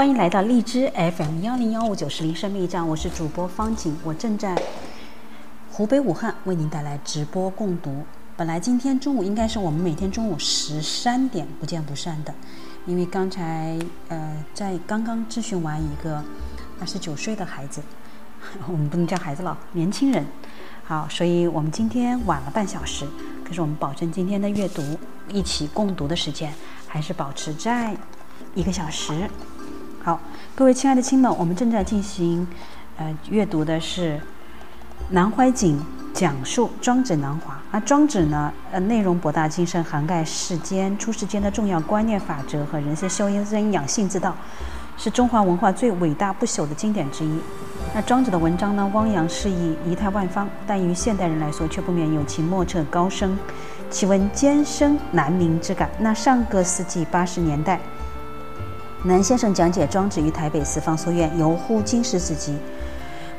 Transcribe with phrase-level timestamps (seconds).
[0.00, 4.56] 欢迎来到荔枝 FM 幺零幺五九十零生命驿站，我是主播方景，我正在
[5.70, 8.02] 湖北武汉为您带来直播共读。
[8.34, 12.32] 本来今天中午应该是我们每天中午十三点不见不散的，
[12.86, 16.24] 因为刚才呃在刚刚咨询完一个
[16.80, 17.82] 二十九岁的孩子，
[18.68, 20.24] 我们不能叫孩子了，年轻人。
[20.82, 23.06] 好，所以我们今天晚了半小时，
[23.44, 24.98] 可是我们保证今天的阅读
[25.28, 26.50] 一起共读的时间
[26.88, 27.94] 还是保持在
[28.54, 29.28] 一个小时。
[30.02, 30.18] 好，
[30.54, 32.46] 各位亲爱的亲们，我们正在进行，
[32.96, 34.14] 呃，阅读的是
[35.10, 35.78] 《南怀瑾
[36.14, 37.52] 讲述庄子南华》。
[37.70, 44.34] 那庄子呢，呃，内容博大精深，涵盖世间出世间的重要观念、法则和人生修身养性之道，
[44.96, 47.38] 是中华文化最伟大不朽的经典之一。
[47.94, 53.38] 那庄子的文章呢，汪洋四溢，仪态万方，但于现代人来说，却不免有其莫测高深、
[53.90, 55.90] 其文艰深难明之感。
[55.98, 57.78] 那上个世纪八十年代。
[59.02, 62.54] 南先生讲解庄子于台北四方书院，游乎经世之极，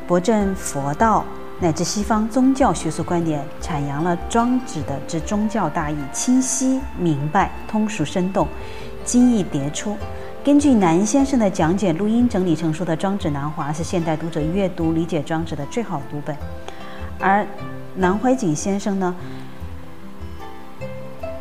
[0.07, 1.23] 博证佛道
[1.59, 8.47] 乃至西方宗教学术观点，阐扬了庄子的之宗教大义，清晰明白、通俗生动、
[9.05, 9.95] 精义迭出。
[10.43, 16.35] 根据南先生的讲解，录音整理成书的《庄子南华》是现代读者阅读理解庄子的最好读本。
[17.19, 17.45] 而
[17.95, 19.15] 南怀瑾先生呢，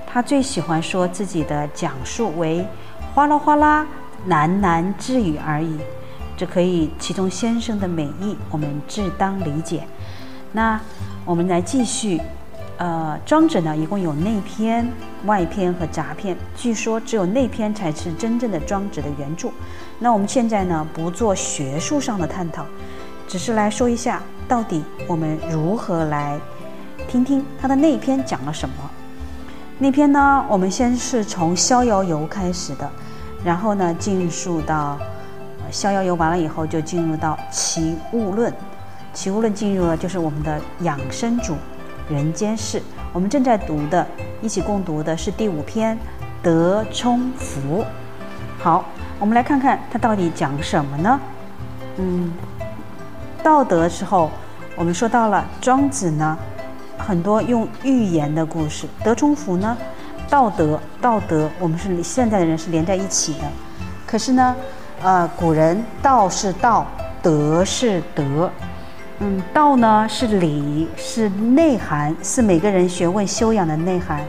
[0.07, 2.67] 他最喜欢说自己的讲述为
[3.15, 3.87] “哗啦哗啦”。
[4.29, 5.79] 喃喃自语而已，
[6.37, 9.83] 这可以其中先生的美意，我们自当理解。
[10.53, 10.81] 那
[11.25, 12.21] 我们来继续，
[12.77, 14.87] 呃，庄子呢，一共有内篇、
[15.25, 16.37] 外篇和杂篇。
[16.57, 19.49] 据说只有内篇才是真正的庄子的原著。
[19.99, 22.65] 那我们现在呢，不做学术上的探讨，
[23.29, 26.39] 只是来说一下，到底我们如何来
[27.09, 28.75] 听听他的内篇讲了什么。
[29.79, 32.91] 内篇呢，我们先是从《逍遥游》开始的。
[33.45, 34.99] 然后呢，进入到
[35.73, 38.53] 《逍遥游》完了以后，就进入到《齐物论》。
[39.15, 41.57] 《齐物论》进入了就是我们的养生主
[42.09, 42.83] 人间事。
[43.13, 44.07] 我们正在读的，
[44.41, 45.97] 一起共读的是第五篇
[46.43, 47.83] 《德充福》。
[48.59, 48.85] 好，
[49.19, 51.21] 我们来看看它到底讲什么呢？
[51.97, 52.33] 嗯，
[53.43, 54.31] 道德时候，
[54.77, 56.39] 我们说到了庄子呢，
[56.99, 58.87] 很多用寓言的故事。
[59.03, 59.77] 德充福呢？
[60.31, 63.41] 道德，道德，我们是现在的人是连在一起的。
[64.07, 64.57] 可是呢，
[65.03, 66.87] 呃，古人道是道，
[67.21, 68.49] 德是德。
[69.19, 74.25] 嗯，道呢是理，是内涵，是每个人学问修养的内涵。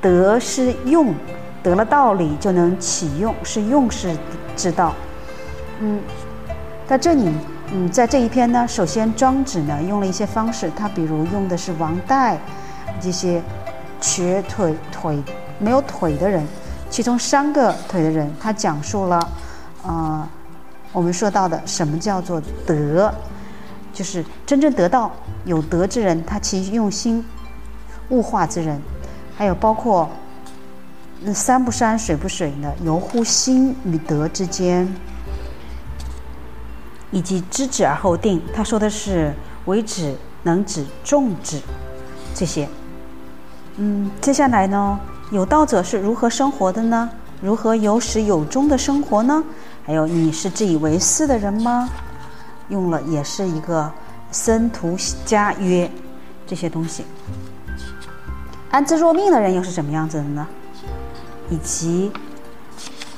[0.00, 1.14] 德是用，
[1.62, 4.14] 得了道理就能启用，是用是
[4.56, 4.92] 之道。
[5.78, 6.00] 嗯，
[6.86, 7.32] 在这里，
[7.72, 12.36] 嗯，在这一篇呢，首先庄子呢用了一些方式，他比如用的是王代
[13.00, 13.40] 这些。
[14.00, 15.22] 瘸腿腿
[15.58, 16.46] 没有腿的人，
[16.88, 19.28] 其中三个腿的人，他讲述了，
[19.82, 20.28] 呃，
[20.92, 23.12] 我们说到的什么叫做德，
[23.92, 25.10] 就是真正得到
[25.44, 27.24] 有德之人，他其用心
[28.10, 28.80] 物化之人，
[29.36, 30.08] 还有包括
[31.20, 34.88] 那山不山水不水呢游乎心与德之间，
[37.10, 39.34] 以及知止而后定，他说的是
[39.64, 40.14] 为止
[40.44, 41.60] 能止众止
[42.34, 42.68] 这些。
[43.80, 44.98] 嗯，接下来呢，
[45.30, 47.08] 有道者是如何生活的呢？
[47.40, 49.44] 如何有始有终的生活呢？
[49.86, 51.88] 还有，你是自以为是的人吗？
[52.70, 53.88] 用了也是一个
[54.32, 55.88] 生徒家约
[56.44, 57.04] 这些东西。
[58.72, 60.44] 安之若命的人又是什么样子的呢？
[61.48, 62.10] 以及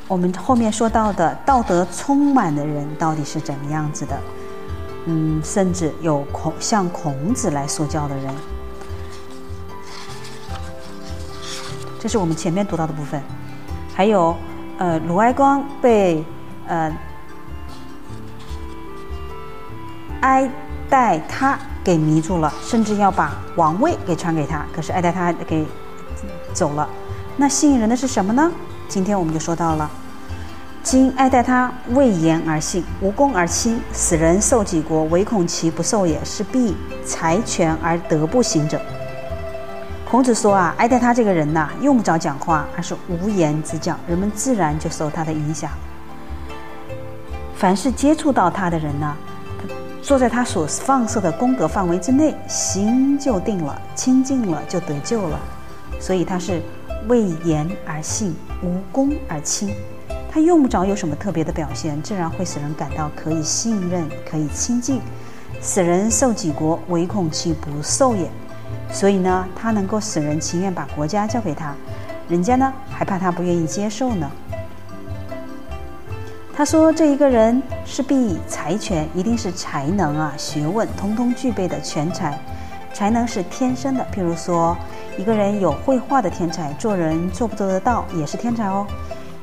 [0.07, 4.19] 我们后面说到的道德充满的人到底是怎么样子的？
[5.07, 8.35] 嗯，甚至有孔像孔子来说教的人。
[12.01, 13.23] 这是我们前面读到的部分。
[13.95, 14.35] 还有，
[14.79, 16.25] 呃，鲁哀公被
[16.67, 16.91] 呃
[20.23, 20.51] 哀
[20.89, 25.67] 戴他给迷住了，甚至要把王位给传给他，可是哀戴他给
[26.55, 26.89] 走了。
[27.37, 28.51] 那吸引人的是什么呢？
[28.89, 29.91] 今天我们就说到了。
[30.83, 33.79] 今爱戴他为言而信，无功而亲。
[33.93, 36.19] 死人受己国，唯恐其不受也。
[36.25, 36.75] 是必
[37.05, 38.81] 财权而德不行者。
[40.11, 45.71] 孔子说啊，爱戴他这个人呐，用不着讲话，而是无言之教，人们自然就受他的影响。
[47.55, 49.17] 凡是接触到他的人呢，
[50.03, 55.39] 坐在他所放射的功德范围之内，心就定了，清净了，就得救了。
[56.01, 56.61] 所以他是
[57.07, 58.35] 为言而信，
[58.65, 59.73] 无功而亲。
[60.29, 65.01] 他用不着有什么特别的表现，自然会使人感到可以信任、可以亲近。
[65.63, 68.29] 使人受己国，唯恐其不受也。
[68.93, 71.75] 所以呢，他能够使人情愿把国家交给他，
[72.29, 74.31] 人家呢还怕他不愿意接受呢。
[76.55, 82.39] 他说这一个人是必才权，一定是才能啊、学问通通具备的全才。
[82.93, 84.77] 才能是天生的，譬如说
[85.17, 88.85] 一个人有绘画的天才，做人做不做得到也是天才哦。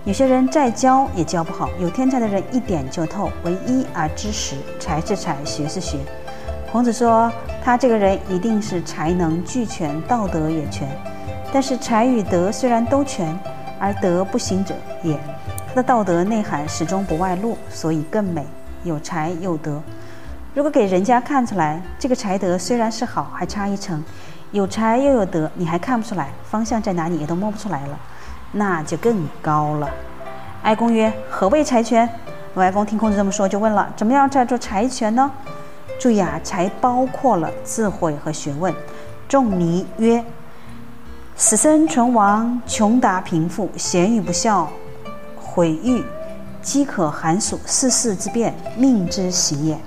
[0.03, 5.97] 有些人再教也教不好，有天才的人一点就透，为一而知十，才是才，学是学。
[6.71, 7.31] 孔子说，
[7.63, 10.87] 他这个人一定是才能俱全，道德也全。
[11.51, 13.37] 但是才与德虽然都全，
[13.79, 15.17] 而德不行者也。
[15.67, 18.45] 他的道德内涵始终不外露，所以更美。
[18.83, 19.81] 有才有德，
[20.53, 24.03] 如果给人家看出来，这个才德虽然是好，还差一层。
[24.51, 27.97] 有才又有德，你还看不出来，方向在哪里也都摸不出来了。
[28.51, 29.89] 那就更高了。
[30.63, 32.07] 哀公曰：“何谓才权？”
[32.55, 35.29] 鲁哀公听孔子这么说，就问了：“怎么样叫做才权呢？”
[35.99, 38.73] 注意啊，才包括了智慧和学问。
[39.27, 40.23] 仲尼曰
[41.35, 44.71] ：“死生存亡，穷达贫富，贤与不孝，
[45.35, 46.03] 毁誉，
[46.61, 49.77] 饥渴寒暑，世事之变，命之行也。”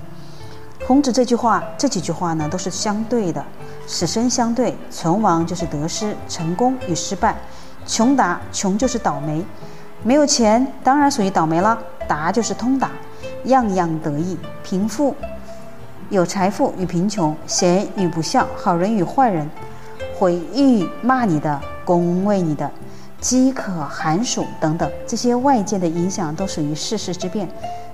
[0.85, 3.43] 孔子这句话，这几句话呢，都是相对的，
[3.87, 7.35] 死生相对，存亡就是得失，成功与失败。
[7.85, 9.45] 穷达，穷就是倒霉，
[10.03, 11.77] 没有钱当然属于倒霉了。
[12.07, 12.91] 达就是通达，
[13.45, 14.37] 样样得意。
[14.63, 15.15] 贫富，
[16.11, 19.49] 有财富与贫穷，贤与不孝，好人与坏人，
[20.19, 22.69] 毁誉骂你的，恭维你的，
[23.21, 27.47] 饥渴寒暑等等，这些外界的影响都属于世事之变。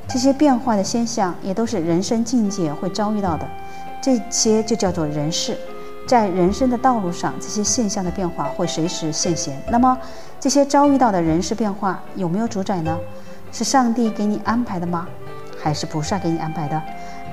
[0.07, 3.47] 这些变化的现象也都是人生境界会遭遇到的，
[4.01, 5.55] 这些就叫做人事。
[6.07, 9.61] 在人生的道路上，这些现象的变化会随时现现。
[9.69, 9.95] 那么，
[10.39, 12.97] 这些遭遇到的人事变化有没有主宰呢？
[13.51, 15.07] 是上帝给你安排的吗？
[15.61, 16.81] 还是菩萨给你安排的？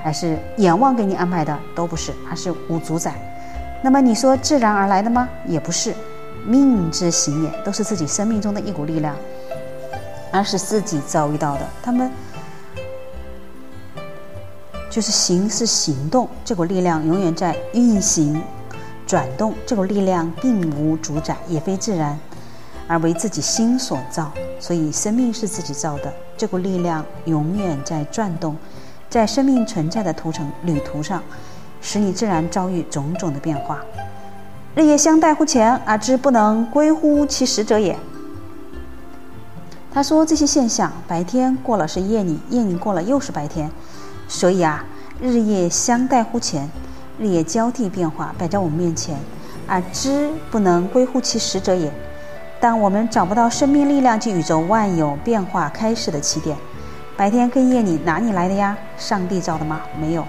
[0.05, 1.59] 还是阎王给你安排的？
[1.73, 3.15] 都不是，而是无主宰。
[3.81, 5.27] 那么你说自然而来的吗？
[5.47, 5.95] 也不是，
[6.45, 9.15] 命之行也，都是自己生命中的一股力量，
[10.31, 11.67] 而是自己遭遇到的。
[11.81, 12.11] 他们。
[14.91, 18.39] 就是行是行动，这股力量永远在运行、
[19.07, 19.55] 转动。
[19.65, 22.17] 这股力量并无主宰，也非自然，
[22.87, 24.31] 而为自己心所造。
[24.59, 28.55] 所以生命是自己造的，这股力量永远在转动，
[29.15, 31.23] 在生命存在的途程旅途上，
[31.79, 33.79] 使你自然遭遇种种的变化。
[34.75, 37.97] 日夜相待乎前，而知不能归乎其实者也。
[39.93, 43.71] 他说这些现象，白天过了是夜里，夜里过了又是白天。
[44.27, 44.83] 所以啊，
[45.21, 46.69] 日夜相待乎前，
[47.17, 49.17] 日夜交替变化摆在我们面前，
[49.65, 51.89] 而知不能归乎其实者也。
[52.59, 56.57] 但我们找不到生命力量及宇宙万有变化开始的起点。
[57.17, 58.77] 白天跟夜里哪里来的呀？
[58.97, 59.81] 上帝造的吗？
[59.99, 60.25] 没有，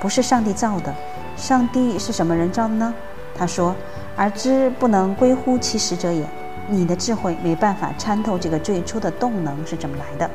[0.00, 0.94] 不是上帝造的。
[1.36, 2.94] 上帝是什么人造的呢？
[3.36, 3.74] 他说
[4.16, 6.24] ：“而知不能归乎其实者也。”
[6.70, 10.30] 你的智慧没办法参透这个最初的动能是怎么来的。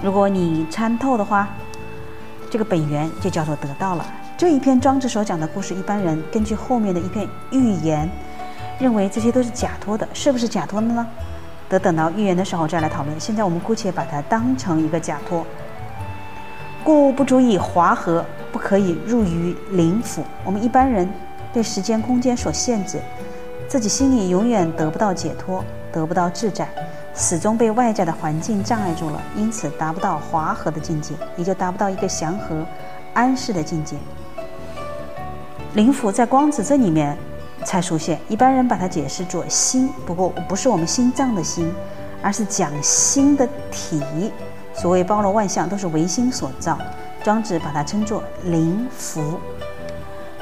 [0.00, 1.48] 如果你参透的话，
[2.48, 4.06] 这个本源就叫做得到了。
[4.38, 8.08] 这一篇庄子所讲的故事，一般人根据后面的一篇寓言，
[8.78, 11.06] 认为这些都是假托的，是不是假托的呢？
[11.70, 13.18] 得等到预言的时候再来讨论。
[13.18, 15.46] 现在我们姑且把它当成一个假托。
[16.84, 20.24] 故不足以华和，不可以入于灵府。
[20.44, 21.08] 我们一般人
[21.52, 22.98] 被时间空间所限制，
[23.68, 26.68] 自己心里永远得不到解脱，得不到自在。
[27.14, 32.64] 始终被外在的环境障碍住了，因此达不到华和的境界，也就达不到一个祥和、
[33.14, 33.96] 安适的境界。
[35.74, 37.16] 灵府在光子这里面
[37.64, 41.72] 才出现，一般人把它解释作心，不过不是我们心脏的心，
[42.22, 44.02] 而是讲心的体。
[44.74, 46.78] 所谓包罗万象，都是唯心所造。
[47.22, 49.38] 庄子把它称作灵符。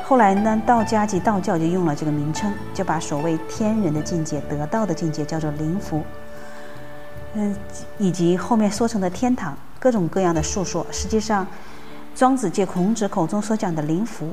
[0.04, 6.02] 后来呢，道家及道教就用了这个名称，就把所谓天人的境界、得道的境界叫做灵符。
[7.34, 7.54] 嗯，
[7.98, 10.86] 以及后面说成的天堂，各种各样的述说。
[10.90, 11.46] 实际上，
[12.14, 14.32] 庄子借孔子口中所讲的灵符，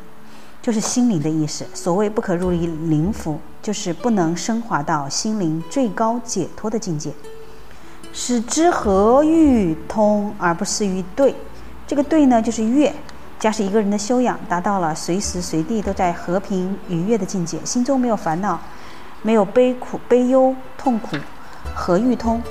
[0.65, 1.63] 就是心灵的意思。
[1.75, 7.12] 所谓不可入于灵府，就是不能升华到心灵最高解脱的境界。
[8.12, 11.36] 使之和欲通而不失于对，
[11.86, 12.91] 这个对呢，就是悦。
[13.38, 18.60] 假使一个人的修养达到了随时随地都在和平愉悦的境界，心中没有烦恼，
[19.22, 21.15] 没有悲苦、悲忧、痛苦，
[21.75, 22.41] 和欲通。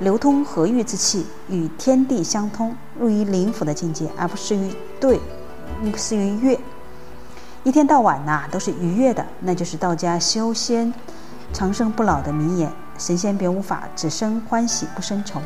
[0.00, 5.20] 流通和欲之气，与天地相通，入于灵府的境界，而不是于对，
[5.88, 6.58] 不是于悦。
[7.62, 10.92] 一天到晚呐，都是愉悦的，那就是道家修仙
[11.52, 12.72] 长生不老的名言。
[12.96, 15.40] 神仙别无法，只生欢喜不生愁。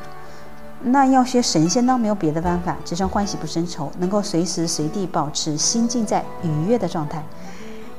[0.80, 7.22] 那要学神仙呢，没有别的办法，只生欢喜不生愁，能够随时随地保持心境在愉悦的状态，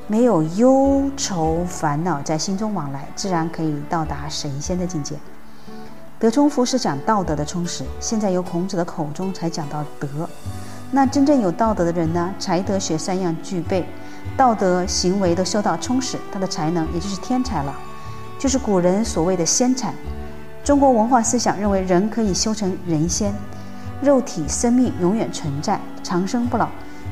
[0.06, 5.16] 没有忧愁烦恼在心中往来，自然可以到达神仙的境界。
[6.18, 10.08] 德充福是讲道德的充实，现在由孔子的口中才讲到德。
[10.90, 12.32] 那真正有道德的人呢？
[12.38, 13.84] 才德学三样具备，
[14.36, 17.74] 道德行为都修到充实，他的才能也就是天才了，
[18.38, 19.92] 就是古人所谓的仙才。
[20.64, 23.34] 中国文化思想认为人可以修成人仙，
[24.02, 26.68] 肉体生命永远存在，长生不老，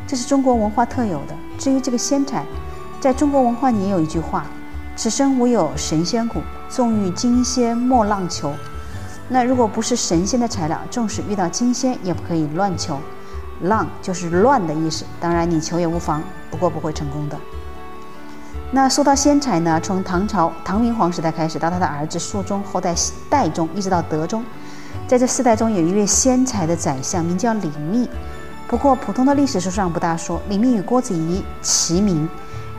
[0.06, 1.34] 这是中国文化特有的。
[1.58, 2.44] 至于这个仙才，
[3.00, 4.46] 在中国文化里也有一句话
[4.96, 8.52] ：“此生无有神仙骨，纵欲金仙莫浪求。”
[9.30, 12.98] 那如果不是神仙的材料，纵使遇到金仙，也不可以乱求。
[13.62, 17.38] 浪就是乱的意思，当然你求也无妨，不过不会成功的。
[18.70, 22.94] 那说到仙才呢，从唐朝唐明皇时代开始，到他的儿子肃宗，后代
[23.30, 24.44] 代宗，一直到德宗，
[25.06, 28.08] 在这四代中有一位仙才的宰相，名叫李密。
[28.66, 30.40] 不过普通的历史书上不大说。
[30.48, 32.28] 李密与郭子仪齐名，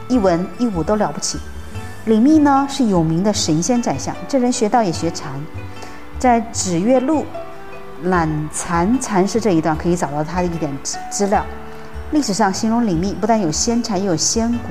[0.10, 1.40] 一文一武都了不起。
[2.06, 5.32] 李密呢是有名的神仙宰相，这人学道也学禅。
[6.20, 7.22] 在《指月录》
[8.04, 10.72] 懒禅禅师这一段可以找到他的一点
[11.10, 11.46] 资料。
[12.12, 14.70] 历史上形容李密不但有仙才，也有仙骨。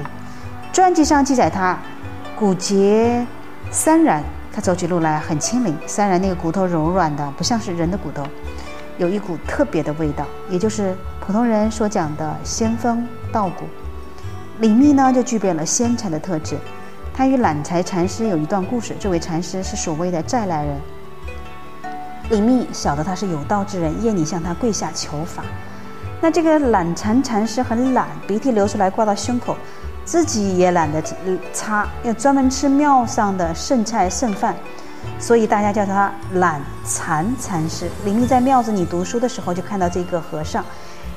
[0.73, 1.79] 传记上记载他
[2.39, 3.27] 骨节
[3.71, 5.77] 三然，他走起路来很轻灵。
[5.87, 8.25] 三然那个骨头柔软的，不像是人的骨头，
[8.99, 13.65] 有一股特别的味道，也就是普通人所讲的仙风道骨。
[14.61, 16.57] 李密呢，就具备了仙才的特质。
[17.13, 18.95] 他与懒才禅师有一段故事。
[18.99, 20.81] 这位禅师是所谓的再来人。
[22.31, 25.43] 李密晓得他是有道之人，夜里向他跪下求法。
[26.21, 29.55] 那这个懒禅禅师很懒，鼻涕流出来挂到胸口，
[30.07, 31.03] 自己也懒得
[31.53, 34.57] 擦，要专门吃庙上的剩菜剩饭，
[35.19, 37.91] 所以大家叫他懒禅禅师。
[38.07, 40.65] 李密在庙子里读书的时候，就看到这个和尚，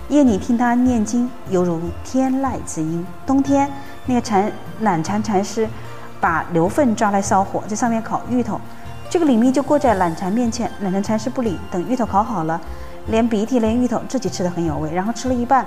[0.10, 3.06] 夜里听他念经，犹如天籁之音。
[3.26, 3.72] 冬天，
[4.06, 5.70] 那个禅懒禅禅师
[6.20, 8.60] 把牛粪抓来烧火，在上面烤芋头。
[9.10, 11.58] 这个李密就过在懒禅面前，懒禅禅师不理。
[11.72, 12.60] 等芋头烤好了，
[13.08, 15.66] 连鼻涕连芋头自己吃的很有味，然后吃了一半，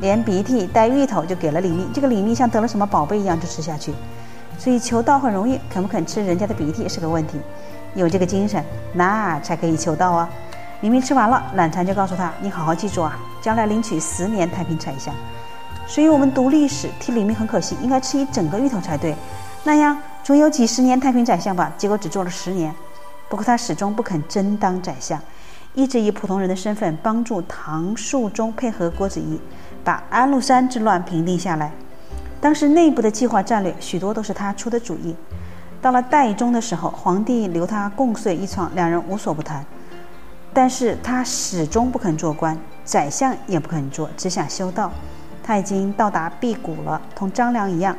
[0.00, 1.86] 连鼻涕带芋头就给了李密。
[1.94, 3.94] 这个李密像得了什么宝贝一样就吃下去。
[4.58, 7.40] 所以求道很容易，肯不肯吃人家的鼻涕是个问题。
[7.94, 10.28] 有这个精神，那才可以求道啊。
[10.82, 15.14] 李密吃完了，懒禅就告诉他：“你好好记住啊，将来领取十年太平彩相。”
[15.88, 19.16] 所以我们读历史，替李密很可惜，应该吃一整个芋头才对，
[19.64, 19.96] 那样。
[20.24, 22.72] 总有几十年太平宰相吧，结果只做了十年。
[23.28, 25.20] 不过他始终不肯真当宰相，
[25.74, 29.40] 一直以普通人的身份帮助唐肃宗配合郭子仪，
[29.82, 31.72] 把安禄山之乱平定下来。
[32.40, 35.16] 当时内部的计划战略许多都是他出的主意。
[35.80, 39.64] 到了代宗的时候，皇帝留他共睡一床，两人无所不谈。
[40.54, 44.92] 但是他始终不肯做官，宰相也不肯做，只想修道。
[45.42, 47.96] 他已经到达辟谷了，同张良一样。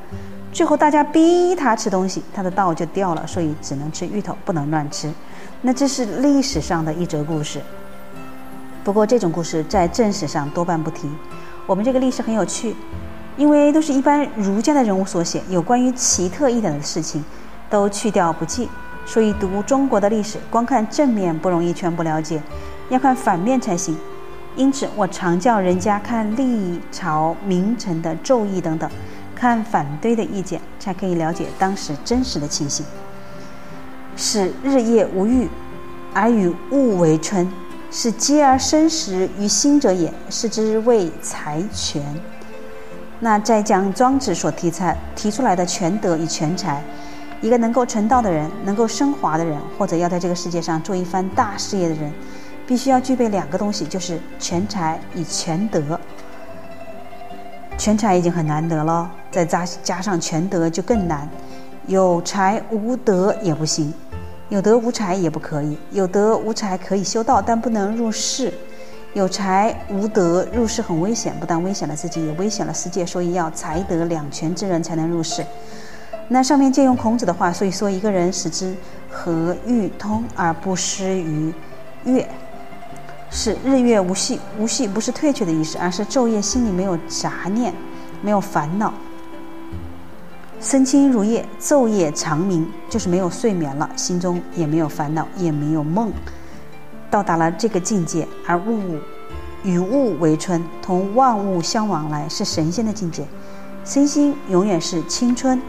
[0.54, 5.12] 最后，大家逼他吃东西，他的道就掉了，所以只能吃芋头，不能乱吃。
[5.64, 7.60] 那这是历史上的一则故事。
[8.84, 11.10] 不过，这种故事在正史上多半不提。
[11.66, 12.76] 我们这个历史很有趣，
[13.36, 17.26] 因为都是一般儒家的人物所写，有关于奇特一点的事情，
[17.68, 18.70] 都去掉不记。
[19.08, 22.40] 所以，读中国的历史，光看正面不容易全部了解，
[22.90, 23.98] 要看反面才行。
[24.56, 28.88] 因此，我常叫人家看历朝名臣的奏议等等。
[29.44, 32.86] 看反对的意见，才可以了解当时真实的情形。
[34.16, 35.50] 使日夜无欲，
[36.14, 37.52] 而与物为春，
[37.92, 42.02] 是积而生时于心者也，是之谓财权。
[43.20, 46.82] 那在讲庄子所提出提出来的权德与权财，
[47.42, 52.10] 一个能够成道的人，能够升华的人，或者要在这个世界上做一番大事业的人，
[52.66, 56.00] 必须要具备两个东西，就是权财与权德。
[57.84, 61.28] 全才已经很难得了，再加加上全德就更难。
[61.86, 63.94] 有才无德也不行，
[64.48, 65.78] 有德无才也不可以。
[65.92, 68.50] 有德无才可以修道，但不能入世；
[69.12, 73.06] 有才无德入世很危险，不但危险了自己，也危险了世界。
[73.06, 75.46] 所以要才德两全之人才能入世。
[76.30, 78.74] 那上面借用孔子的话，所以说一个人使之
[79.10, 81.54] 和欲通而不失于
[82.06, 82.26] 月，
[83.34, 84.40] 是日月无隙。
[84.60, 87.74] 无隙不是退却的意思，而是昼夜心里没有杂念，
[88.22, 88.94] 没有烦恼。
[90.62, 96.14] 身轻如夜，昼夜长明，就是没有睡眠了，心中也没有烦恼，也没有梦，
[97.10, 98.80] 到达了这个境界，而物
[99.64, 103.26] 与物为春，同万物相往来，是神仙的境界。
[103.84, 105.60] 身心永远是青春，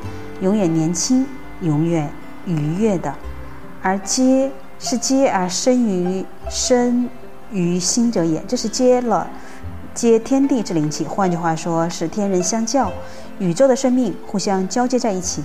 [0.41, 1.27] 永远年轻，
[1.63, 2.09] 永远
[2.47, 3.13] 愉悦的。
[3.83, 7.09] 而皆是皆而生于生
[7.55, 9.27] 于心者也，这是接了
[9.95, 11.07] 接天地之灵气。
[11.07, 12.93] 换句话说，是天人相交。
[13.39, 15.43] 宇宙的生命互相交接在一起，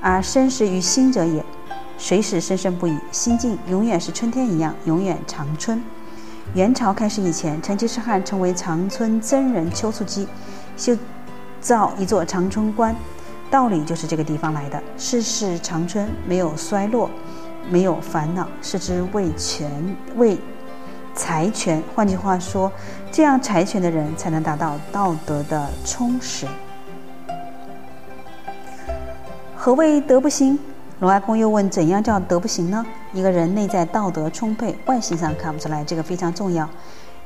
[0.00, 1.44] 而生时于心者也，
[1.98, 5.82] 随时生生不已，心境永远是春天一样，永远长春。
[6.54, 10.26] 元朝开始以前，成吉思汗成为长春真人丘处机，
[10.76, 10.96] 修
[11.60, 12.94] 造一座长春观，
[13.50, 14.82] 道理就是这个地方来的。
[14.96, 17.10] 世事长春，没有衰落，
[17.68, 19.70] 没有烦恼，是之为权
[20.16, 20.38] 为
[21.18, 21.82] 财权。
[21.94, 22.72] 换句话说，
[23.10, 26.46] 这样财权的人才能达到道德的充实。
[29.56, 30.58] 何谓德不行？
[31.00, 32.86] 罗爱公又问：怎样叫德不行呢？
[33.12, 36.68] 一个人内在道德充沛，外形上看不出来，这个非常重要。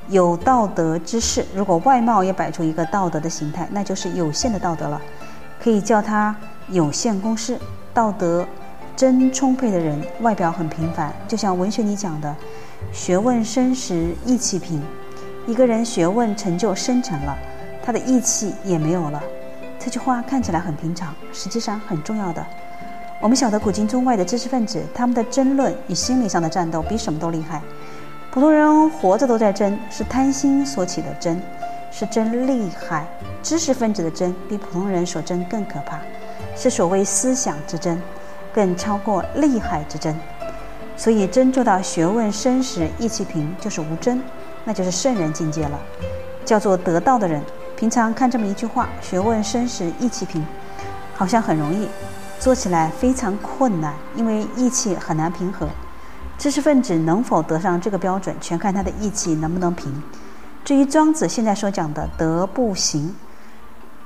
[0.09, 5.01] 有道德之士，如果外貌也摆出一个道德的形态，那就是有限的道德了，
[5.63, 6.35] 可以叫他
[6.69, 7.59] 有限公式。
[7.95, 8.47] 道德
[8.97, 12.35] 真充沛的人，外表很平凡，就像文学里讲的
[12.91, 14.83] “学问深时意气平”。
[15.47, 17.37] 一个人学问成就深沉了，
[17.85, 19.23] 他的义气也没有了。
[19.79, 22.47] 这句话看起来很平常，实际上很重要的。
[23.21, 27.61] 我们晓得古今中外的知识分子，他们的争论与心理上的战斗比什么都厉害。
[28.31, 31.41] 普通人活着都在争，是贪心所起的争，
[31.91, 33.05] 是真厉害。
[33.43, 35.99] 知识分子的争比普通人所争更可怕，
[36.57, 38.01] 是所谓思想之争，
[38.55, 40.17] 更超过厉害之争。
[41.03, 44.23] 所以，真做到学问深时意气平，就是无争，
[44.65, 45.77] 那就是圣人境界了，
[46.45, 47.43] 叫做得道的人。
[47.77, 50.47] 平常看这么一句话：“学问深时意气平”，
[51.17, 51.89] 好像很容易，
[52.39, 55.69] 做起来非常困难，因为意气很难平和。
[56.39, 59.93] 知识分子能否得上这个标准，全看他的意气能不能平。
[60.65, 63.13] 至于庄子现在所讲的“德不行”，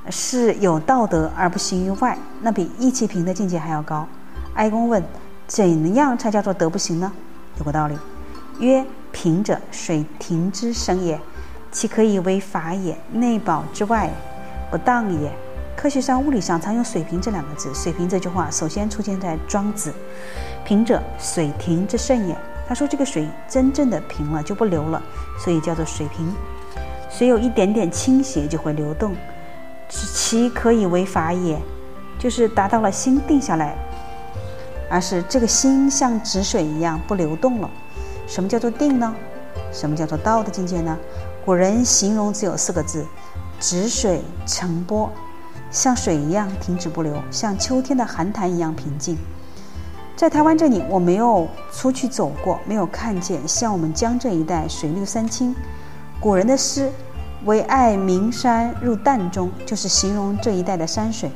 [0.09, 4.09] 是有道德而不行于外，那比意气平的境界还要高。
[4.55, 5.05] 哀公问
[5.47, 7.13] ：“怎样才叫做德不行呢？”
[7.59, 7.97] 有个道理，
[8.59, 11.19] 曰：“平者，水停之生也。”
[11.73, 12.97] 其可以为法也？
[13.13, 14.11] 内保之外，
[14.71, 15.31] 不当也。
[15.77, 17.75] 科学上、物理上常用“水平”这两个字。
[17.75, 19.93] 水平这句话首先出现在庄子
[20.65, 22.35] ：“平者，水停之盛也。”
[22.67, 25.03] 他说这个水真正的平了就不流了，
[25.39, 26.35] 所以叫做水平。
[27.11, 29.15] 水有一点点倾斜就会流动，
[29.89, 31.61] 其可以为法也，
[32.19, 33.77] 就是达到了心定下来，
[34.89, 37.71] 而是这个心像止水一样不流动了。
[38.27, 39.15] 什么叫做定呢？
[39.73, 40.97] 什么叫做道的境界呢？
[41.45, 43.07] 古人形容只有四个字：
[43.61, 45.11] 止水成波，
[45.71, 49.17] 像水一样停止不流，像秋天的寒潭一样平静。
[50.17, 55.55] 在台湾这里，我没有出去走过，没有看见像我们江浙一带水绿山青。
[56.19, 56.91] 古人的诗
[57.45, 61.31] “唯爱名山入淡中”，就是形容这一带的山水。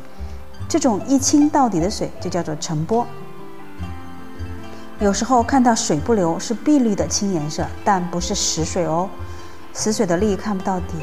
[0.67, 3.07] 这种一清到底的水就叫做澄波。
[5.01, 9.09] 有时候看到水不流，是碧绿的青颜色，但不是死水哦。
[9.73, 10.95] 死水的绿看不到底，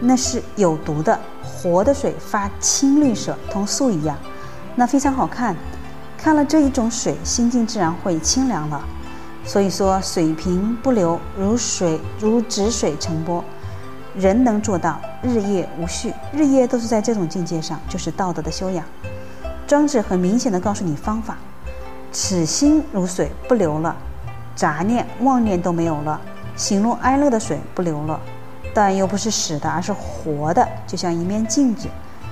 [0.00, 4.16] 那是有毒的；活的水发青绿色，同素一样，
[4.74, 5.54] 那非常好看。
[6.16, 8.82] 看了这一种水，心境自然会清凉了。
[9.44, 13.44] 所以说，水平不流，如水如止水成波。
[14.14, 18.82] 人能做到日夜无序，日夜都是在这种境界上，就是道德的修养。
[19.66, 21.36] 庄子很明显的告诉你方法：
[22.14, 23.94] 此心如水不流了，
[24.54, 26.20] 杂念妄念都没有了。
[26.54, 28.20] 喜怒哀乐的水不流了，
[28.72, 31.88] 但又不是死的，而是活的，就像一面镜子，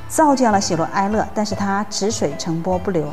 [0.08, 3.12] 照见了喜怒哀乐，但是它止水成波不流。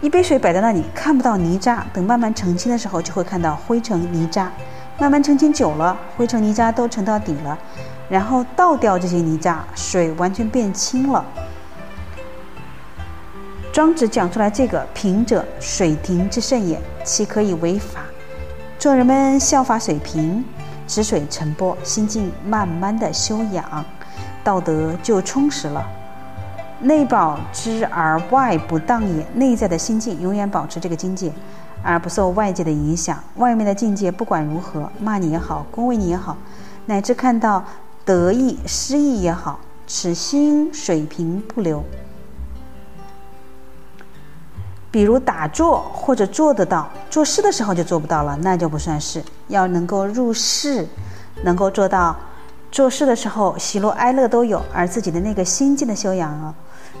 [0.00, 4.50] 一杯水摆在那里，看不到泥渣，等慢慢澄清的时候，就会看到灰尘泥渣。
[4.98, 7.58] 慢慢澄清久了，灰尘泥渣都沉到底了，
[8.08, 11.22] 然后倒掉这些泥渣，水完全变清了。
[13.72, 18.00] 庄子讲出来这个“平者，水停之盛也，其可以为法”。
[18.78, 20.44] 做人们效法水平，
[20.86, 23.84] 止水沉波，心境慢慢的修养，
[24.42, 25.86] 道德就充实了。
[26.80, 31.30] 内保之而外不当也，内在的心境永远保持这个境界，
[31.82, 33.22] 而不受外界的影响。
[33.36, 36.36] 外面的境界不管如何，骂你也好，恭维你也好，
[36.86, 37.62] 乃至看到
[38.04, 41.84] 得意失意也好，此心水平不流。
[44.90, 49.22] 比如打坐或者做得到，做事的时候就做不到了，那就不算是。
[49.48, 50.86] 要能够入世，
[51.42, 52.16] 能够做到
[52.72, 56.54] 做事的时候喜怒哀乐都有，而自己的那个心境的修养啊，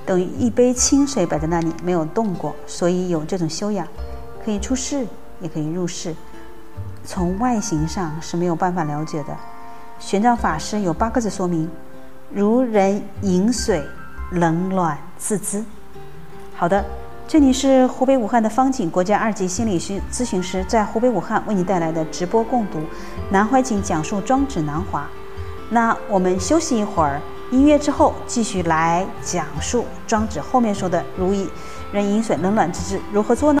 [0.04, 3.86] 等于一杯清水摆在那里没有动过，所以有这种修养，
[4.44, 5.06] 可以出世
[5.40, 6.14] 也可以入世。
[7.04, 9.34] 从外形上是没有办法了解的。
[9.98, 11.70] 玄奘法师有八个字说明：
[12.30, 13.82] 如人饮水，
[14.32, 15.64] 冷暖自知。
[16.54, 16.84] 好的。
[17.28, 22.80] 这里是湖北武汉的方景，国家二级心理咨咨询师，在湖北武汉为你带来的直播共读。
[23.30, 25.06] 南怀瑾讲述庄子南华。
[25.68, 31.46] 那我们休息一会儿，音乐之后继续来讲述庄子后面说的“如意
[31.92, 33.60] 人饮水，冷暖自知”如何做呢？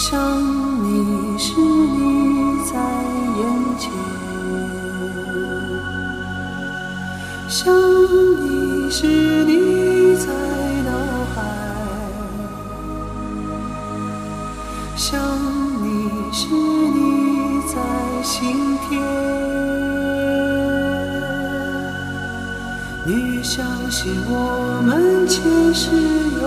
[0.00, 0.16] 想
[0.84, 2.78] 你时，你在
[3.36, 3.40] 眼
[3.76, 3.90] 前；
[7.48, 9.08] 想你时，
[9.44, 10.26] 你在
[10.86, 10.90] 脑
[11.34, 11.36] 海；
[14.94, 15.18] 想
[15.82, 15.86] 你
[16.32, 17.74] 时，你在
[18.22, 19.02] 心田。
[23.04, 25.42] 你越相信我们前
[25.74, 25.90] 世
[26.40, 26.46] 有，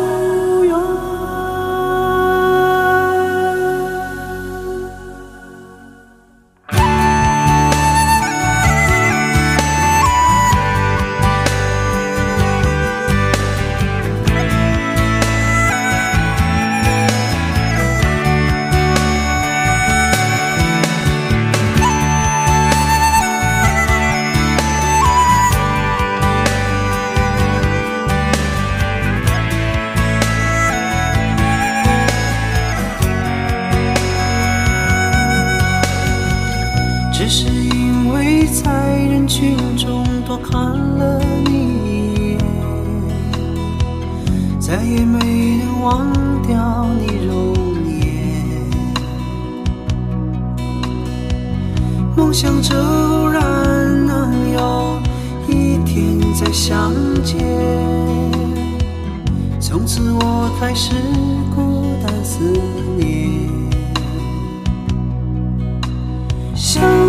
[66.55, 67.00] 想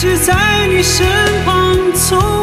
[0.00, 1.04] 直在你身
[1.44, 2.37] 旁，从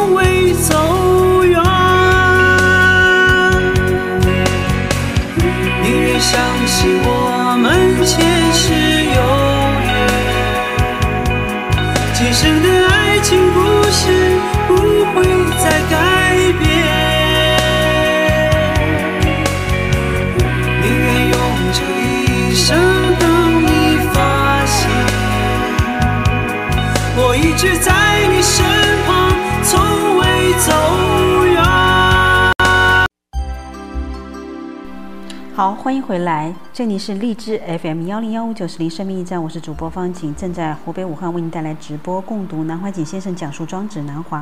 [35.55, 44.39] 好，欢迎回来，这里是荔枝 FM 幺零幺五九四零生命驿站，我是主播方景，正在湖北武汉为您带来直播共读南怀瑾先生讲述《庄子南华》。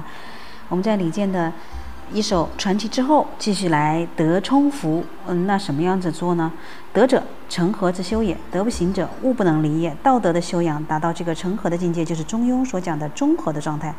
[0.69, 1.53] 我们在李健的
[2.11, 5.03] 一首传奇之后，继续来德充福。
[5.27, 6.51] 嗯，那什么样子做呢？
[6.91, 9.95] 德者，成和之修也；德不行者，物不能离也。
[10.01, 13.93] 道德的修养达到这个成和的境界，就是中庸所讲的中和的状态。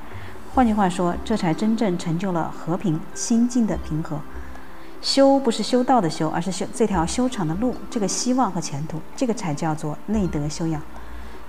[0.52, 4.18] 换句话说，这才真正成就了和平心境的平和。
[5.04, 10.80] 修不是修道的修，而是修这条修长的路，这个希望和前途，这个才叫做内德修养。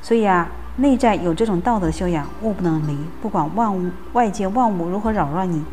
[0.02, 2.98] 所以啊，内在有这种道德修养，物不能离。
[3.22, 5.64] 不管万物外界万物如何扰乱你，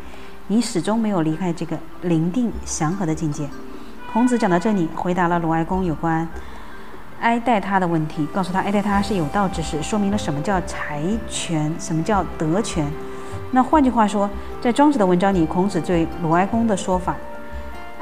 [0.47, 3.49] 你始终没有离开这个宁定祥和的境界。
[4.13, 6.25] 孔子讲到这里，回答了鲁哀公有关
[7.19, 12.89] 哀戴他的问题，告诉他哀戴他是有道之事，说明了什么叫财权，什么叫德权。
[13.51, 14.29] 那换句话说，
[14.61, 17.13] 在庄子的文章里，孔子对鲁哀公的说法。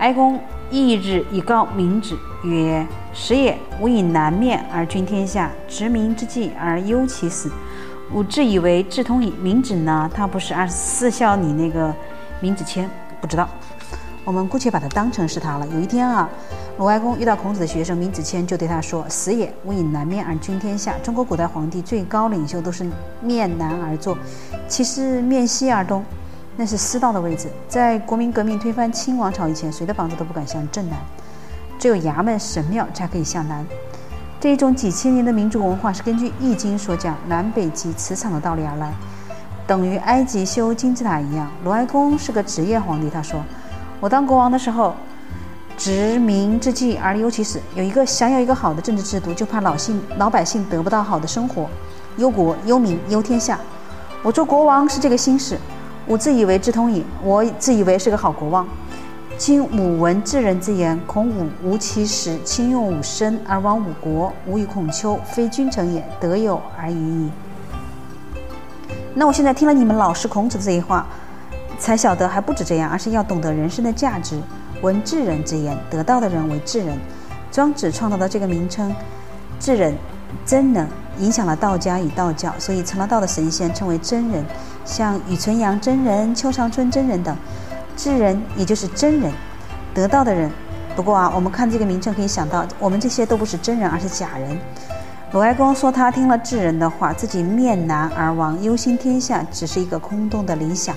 [0.01, 0.39] 哀公
[0.71, 2.83] 翌日以告明子曰
[3.13, 7.51] ：“时也，吾以南面而君天下，执民之计而忧其死。
[8.11, 10.09] 吾自以为志通矣。”明子呢？
[10.11, 11.93] 他不是二十四孝里那个
[12.39, 12.89] 闵子谦，
[13.21, 13.47] 不知道。
[14.25, 15.67] 我们姑且把他当成是他了。
[15.67, 16.27] 有一天啊，
[16.79, 22.89] 鲁哀公遇到孔子的学生闵子谦，就对他说：“死也，吾以南面而君天下。”中国古代皇帝最高领袖都是
[23.21, 24.17] 面南而坐，
[24.67, 26.03] 其实面西而东。
[26.62, 31.00] 那是私道的位置，在国民革命推翻清王朝以前，谁的房子都不敢向正南，
[31.80, 33.65] 只有衙门、神庙才可以向南。
[34.39, 38.93] 这一种几千年的民族文化是根据《易经》所讲南北极磁场的道理而来，
[39.65, 41.50] 等于埃及修金字塔一样。
[41.63, 43.43] 鲁哀公是个职业皇帝，他说
[44.00, 44.93] ：“我当国王的时候，
[45.76, 47.60] 执民之计而忧其死。
[47.74, 51.67] 有一个想有一个好的政治制度，就怕老姓老百姓得不到好的生活，
[52.17, 53.58] 忧国忧民忧天下。
[54.21, 55.58] 我做国王是这个心事。”
[56.12, 58.67] 吾自以为智通矣，我自以为是个好国王。
[59.38, 67.32] 今吾闻智人之言，孔武无其实，轻用吾身而亡吾国，吾与孔丘非君臣也，德有而已矣。
[69.13, 71.08] 那我现在听了你们老师孔子这一话，
[71.80, 74.38] 才晓得还不止这样，而是要懂得人生的价值。
[74.82, 76.97] 闻智人之言，得道的人为智人。
[77.54, 78.93] 庄子创造的这个名称
[79.62, 79.95] “智人”，
[80.45, 80.86] 真能
[81.21, 84.43] 影响了道家与道教，所以成了道的神仙称为真人。
[84.84, 87.34] 像宇纯阳真人、邱长春真人等，
[87.95, 89.31] 智人也就是真人，
[89.93, 90.51] 得道的人。
[90.95, 94.60] 不过啊，我们看这个名称可以想到，我们这些都不是真人，而是假人。
[95.31, 100.93] 鲁哀公说他听了智人的话，自己面南而亡，忧心天下，只是一个空洞的理想。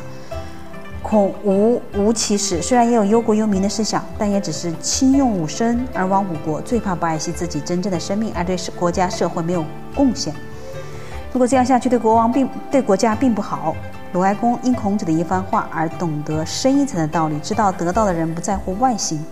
[1.04, 9.62] 孔无无其实，虽然也有忧国忧民的思想，但也只是轻用武身而亡吾国，最怕不爱惜自己真正的生命，而对国家社会没有
[9.94, 10.34] 贡献。
[11.30, 13.76] 如果这样下去，对国王并对国家并不好。
[14.14, 19.22] 鲁哀公因孔子的一番话而懂得深一层的道理，知道得道的人不在乎外形。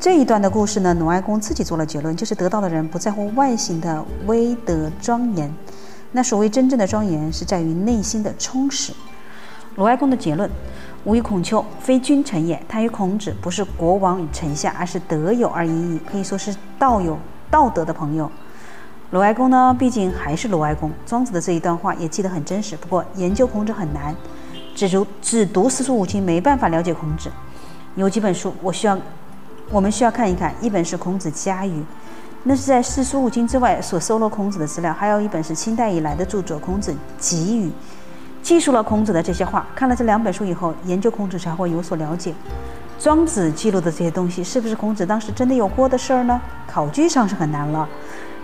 [0.00, 5.52] 这一段的故事呢，鲁哀公自己做了结论，就是得道的人不在乎外形的威德庄严。
[6.10, 8.94] 那所谓真正的庄严，是在于内心的充实。
[9.76, 10.50] 鲁哀公的结论：
[11.04, 12.60] 吾与孔丘非君臣也。
[12.68, 17.18] 他与孔子不是国王与臣下，而是德友而已矣，可以说是道友、
[17.50, 18.30] 道德的朋友。
[19.12, 20.90] 鲁哀公呢，毕竟还是鲁哀公。
[21.06, 22.76] 庄子的这一段话也记得很真实。
[22.76, 24.14] 不过研究孔子很难，
[24.74, 27.30] 只读只读四书五经没办法了解孔子。
[27.96, 28.96] 有几本书我需要，
[29.70, 30.54] 我们需要看一看。
[30.60, 31.80] 一本是《孔子家语》，
[32.44, 34.92] 那是在四书五经之外所搜罗孔子的资料。
[34.92, 37.66] 还有一本是清代以来的著作《孔子集语》，
[38.42, 39.66] 记述了孔子的这些话。
[39.74, 42.34] 看了这两本书以后，研究孔子才会有所了解。
[42.98, 46.40] 庄子记录的这些东西，是不是孔子当时真的有过的事儿呢？
[46.66, 47.88] 考据上是很难了。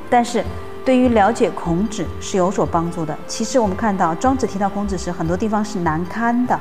[0.08, 0.42] 但是，
[0.84, 3.16] 对于了解孔子是有所帮助的。
[3.26, 6.58] 其实我们看到庄子提到孔子时，很多地方是难堪的、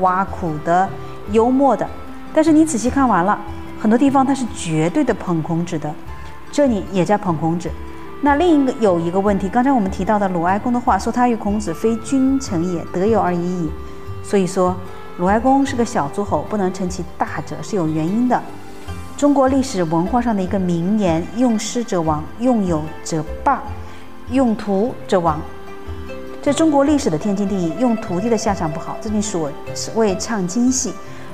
[0.00, 0.88] 挖苦的、
[1.30, 1.86] 幽默的。
[2.34, 3.38] 但是你仔细看完了，
[3.78, 5.94] 很多地方他是绝对的捧孔子的。
[6.50, 7.70] 这里也在捧孔子。
[8.20, 13.70] 那另一个有一个问题，刚才我们提到的鲁哀公的话说，他与孔子非君臣也，德有而已矣。
[14.24, 14.74] 所以说，
[15.18, 18.42] 鲁哀公是个小诸侯，不能称其大者，是有原因的。
[19.16, 23.62] 中国历史文化上的一个名言：用师者亡，用友则霸，
[24.30, 25.40] 用徒则亡。
[26.42, 28.96] 这中国历史的天经地义，用徒弟的下场不好。
[29.00, 29.50] 最近所
[29.94, 30.92] 谓唱京戏、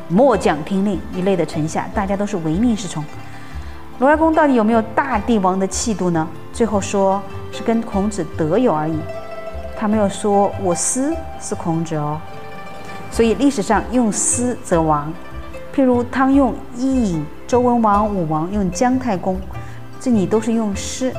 [0.08, 3.02] 末将听令一类的臣下，大家都是唯命是从。
[4.00, 6.28] 鲁哀公到底有没有大帝王的气度呢？
[6.54, 8.96] 最后说是跟孔子德有而已，
[9.76, 12.20] 他没有说我思是孔子哦。
[13.10, 15.12] 所以历史上用思则亡，
[15.74, 19.40] 譬如汤用伊尹，周文王、武王用姜太公，
[19.98, 21.10] 这里都是用师；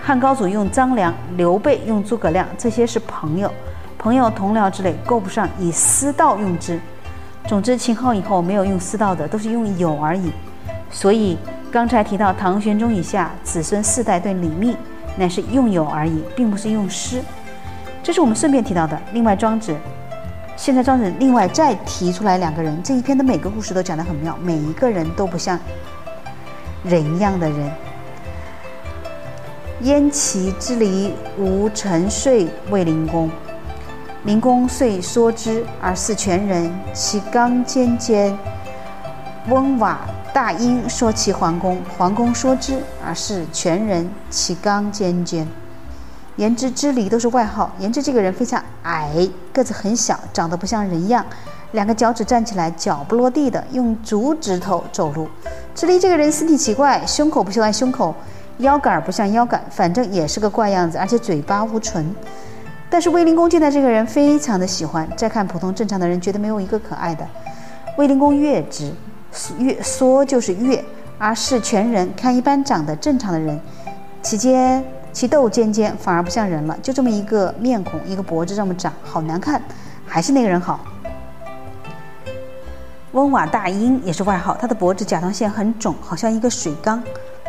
[0.00, 3.50] 汉高祖用张良，刘备用诸葛亮，这些是朋友、
[3.98, 6.80] 朋友、同僚之类，够不上以私道用之。
[7.48, 10.30] 总之，秦号以后没有用私道的，都是用友而已。
[10.92, 11.36] 所以。
[11.76, 14.74] 刚才提到唐玄宗以下子孙四代对李密，
[15.14, 17.20] 乃是用友而已，并不是用师。
[18.02, 18.98] 这是我们顺便提到的。
[19.12, 19.76] 另外，庄子，
[20.56, 25.60] 现在庄子另外再提出来两个人，这一篇的每个故事都讲得很妙，每一个人都不像
[26.82, 27.70] 人一样的人。
[29.82, 33.30] 燕齐之离无沉睡卫灵公，
[34.24, 38.34] 灵公遂说之而似全人，其刚坚坚，
[39.50, 39.98] 温瓦。
[40.36, 45.48] 大英说其桓公，桓公说之，而是全人，其刚坚坚。
[46.36, 47.72] 言之之离都是外号。
[47.78, 51.24] 言之这个人非常矮，个子很小，长得不像人样，
[51.72, 55.26] 两个脚趾站起来，脚不落地的，用足指头走路。
[55.74, 58.14] 之离这个人身体奇怪，胸口不像胸口，
[58.58, 62.14] 腰杆不像腰杆，反正也是个怪样子，而且嘴巴无唇。
[62.90, 65.08] 但是卫灵公见到这个人非常的喜欢。
[65.16, 67.26] 再看普通正常的人，觉得没有一个可爱的。
[67.96, 68.92] 卫灵公悦之。
[69.58, 70.84] 月缩就是月，
[71.18, 72.08] 而是全人。
[72.16, 73.60] 看一般长得正常的人，
[74.22, 76.76] 其间其窦尖尖，反而不像人了。
[76.82, 79.62] 就这么一个面孔，一个脖子这么长，好难看。
[80.06, 80.80] 还是那个人好。
[83.12, 87.02] 温瓦大英也是外号，他的脖子甲状腺很肿，好像一个水缸，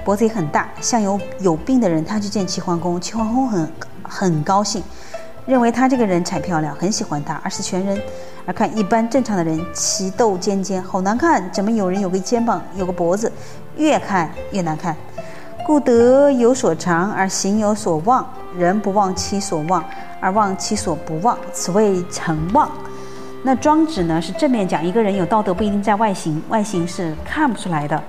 [0.06, 2.04] 脖子也很大，像有有病的人。
[2.06, 3.72] 他去见齐桓公，齐桓公很
[4.02, 4.82] 很高兴，
[5.46, 7.40] 认为他这个人才漂亮，很喜欢他。
[7.44, 8.02] 而是全人。
[8.48, 11.52] 而看一般正常的人，齐斗尖尖，好难看。
[11.52, 13.30] 怎么有人有个肩膀，有个脖子，
[13.76, 14.96] 越看越难看。
[15.66, 18.26] 故德有所长而行有所忘，
[18.58, 19.84] 人不忘其所忘，
[20.22, 22.72] 而忘其所不忘，此谓成忘。
[23.44, 24.22] 那庄子呢？
[24.22, 28.02] 是正面讲一个人有道德不一定在外形，外形是看不出来的。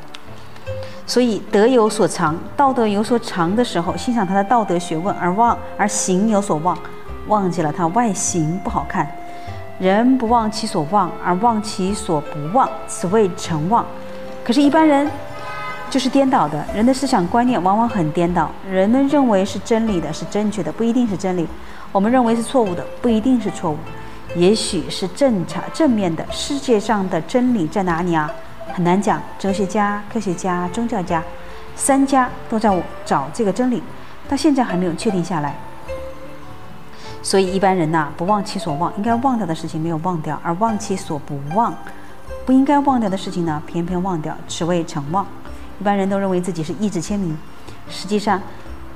[1.05, 6.79] 所以德有所长，道德有所长的时候，欣赏他的道德学问而忘，而行有所忘，
[7.27, 9.11] 忘记了他外形不好看。
[9.79, 13.87] 人不忘其所忘，而忘其所不忘，此谓成忘。
[14.43, 15.09] 可是，一般人
[15.89, 16.65] 就是颠倒的。
[16.75, 18.51] 人的思想观念往往很颠倒。
[18.69, 21.45] 人们认为是真理的，是正确的，不一定是真理；
[21.93, 23.77] 我们认为是错误的，不一定是错误。
[24.35, 26.27] 也许是正常正面的。
[26.31, 28.29] 世界上的真理在哪里啊？
[28.75, 29.23] 很难讲。
[29.39, 31.23] 哲学家、科学家、宗教家，
[31.77, 33.81] 三家都在找这个真理，
[34.29, 35.55] 到现在还没有确定下来。
[37.29, 41.77] 所以一般人呐，不忘其所忘，应该忘掉的事情没有忘掉，而忘其所不忘，
[42.47, 45.27] 不应该忘掉的事情呢，偏偏忘掉，此谓成忘。
[45.79, 47.37] 一般人都认为自己是意志鲜明，
[47.91, 48.41] 实际上，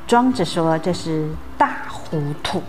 [0.07, 2.63] 庄子说这是大糊涂。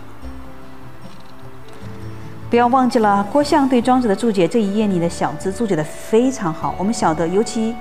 [2.50, 6.76] 不要忘记了，郭象对庄子的注解这一页里的小字注解的非常好。
[6.78, 7.74] 我们晓得，尤其，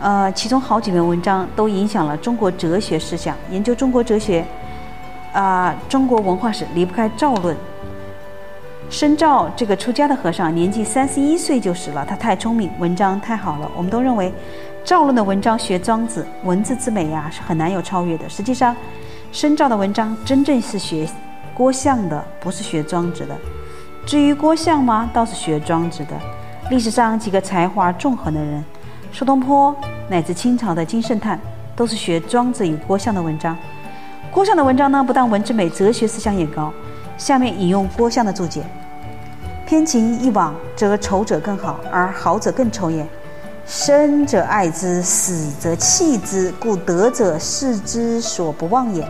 [0.00, 4.44] 呃，其中好几篇文章都影响了中国哲学思想，研究中国哲学。
[5.34, 7.54] 啊，中国文化史离不开赵论。
[8.88, 13.68] 深赵这个出家的和尚年纪三十一岁就死了，他太聪明，文章太好了。
[13.76, 14.32] 我们都认为
[14.84, 18.28] 赵论的文章学庄子，文字之美呀是很难有超越的。
[18.28, 18.76] 实际上，
[19.32, 21.08] 深赵的文章真正是学
[21.52, 23.36] 郭象的，不是学庄子的。
[24.06, 26.14] 至于郭象吗，倒是学庄子的。
[26.70, 28.64] 历史上几个才华纵横的人，
[29.12, 29.74] 苏东坡
[30.08, 31.40] 乃至清朝的金圣叹，
[31.74, 33.56] 都是学庄子与郭象的文章。
[34.34, 36.72] 郭象的文章呢，不但文之美，哲学思想也高。
[37.16, 38.64] 下面引用郭象的注解：
[39.64, 43.06] 偏情一往，则仇者更好，而好者更仇也。
[43.64, 49.04] 生者爱之，死则弃之，故德者视之所不忘也；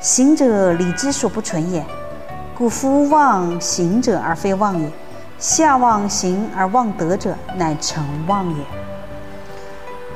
[0.00, 1.80] 行者礼之所不存也。
[2.52, 4.90] 故夫忘行者而非忘也。
[5.38, 8.64] 下忘行而忘德者，乃成忘也。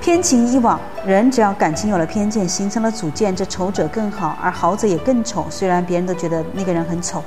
[0.00, 5.46] 偏情一往，人只要感情有了偏见，形成了主见，这丑者更好，而好者也更丑。
[5.50, 7.22] 虽然别人都觉得那个人很丑，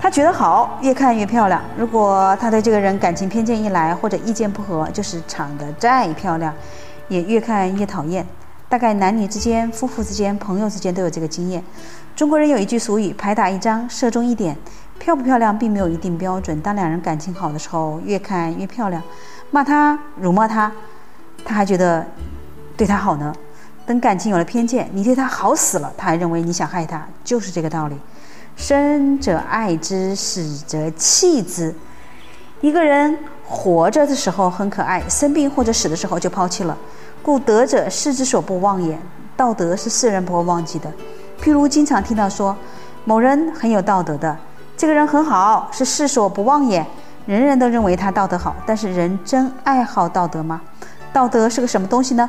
[0.00, 1.62] 他觉得好，越看越漂亮。
[1.76, 6.52] 如果他对这个人感情偏见一来，或者意见不合，就是长得再漂亮，
[7.08, 8.26] 也越看越讨厌。
[8.68, 11.62] 大概男女之间、夫妇之间、朋友之间都有这个经验。
[12.16, 14.56] 中国人有一句俗语：“牌打一张，射中一点。”
[14.98, 16.60] 漂不漂亮并没有一定标准。
[16.60, 19.02] 当两人感情好的时候，越看越漂亮，
[19.50, 20.70] 骂他、辱骂他，
[21.44, 22.04] 他还觉得
[22.76, 23.34] 对他好呢。
[23.86, 27.96] 等感情有了偏见，你对他好死了，他还认为你想害他，就是这个道理。
[28.56, 31.74] 生者爱之，死则弃之。
[32.60, 36.76] 一个人活着的时候很可爱，生病或者死的时候就抛弃了。
[37.22, 38.96] 故德者，士之所不忘也。
[39.36, 40.92] 道德是世人不会忘记的。
[41.42, 42.54] 譬如经常听到说，
[43.04, 44.36] 某人很有道德的，
[44.76, 46.86] 这个人很好，是世所不忘也。
[47.26, 50.60] 人人都认为他道德好，但是人真爱好道德吗？
[51.12, 52.28] 道德是个什么东西呢？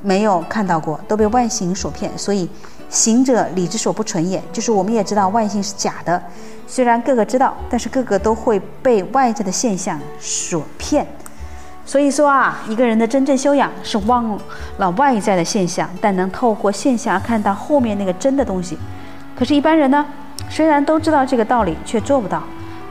[0.00, 2.10] 没有看到过，都被外形所骗。
[2.16, 2.48] 所以，
[2.88, 4.42] 行者理之所不存也。
[4.52, 6.22] 就是我们也知道外形是假的，
[6.66, 11.06] 虽然个个知道，但是个个都会被外在的现象所骗。
[11.84, 14.38] 所以说啊，一个人的真正修养是忘
[14.78, 18.78] 了外在的现象，但能透过现象看到后面那个真的东西。
[19.36, 20.06] 可是，一般人呢，
[20.48, 22.42] 虽然都知道这个道理，却做不到。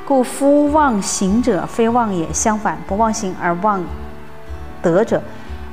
[0.05, 2.31] 故夫忘行者，非忘也。
[2.33, 3.83] 相反，不忘行而忘
[4.81, 5.21] 德者，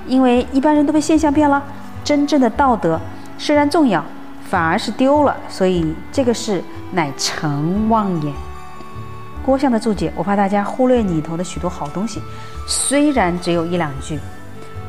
[0.06, 1.62] 因为一般人都被现象骗了。
[2.04, 3.00] 真正的道德
[3.36, 4.04] 虽然重要，
[4.48, 5.36] 反而是丢了。
[5.48, 8.32] 所以，这个是乃成妄也。
[9.44, 12.20] 郭象的注解，我怕大家忽略里头的许多好东西。
[12.66, 14.18] 虽然只有一两句，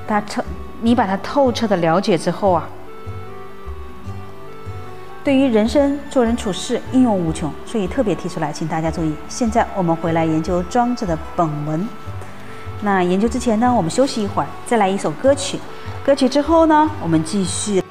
[0.07, 0.43] 他彻
[0.81, 2.67] 你把它透彻的了解之后啊，
[5.23, 9.13] 对于人生做人处事应用无穷，所以特别提出来，请大家注意。
[9.27, 11.87] 现在我们回来研究庄子的本文。
[12.81, 15.59] 那研究之前呢，我们休息一会儿，再来一首歌曲。
[16.05, 17.83] 歌曲之后呢，我们继续。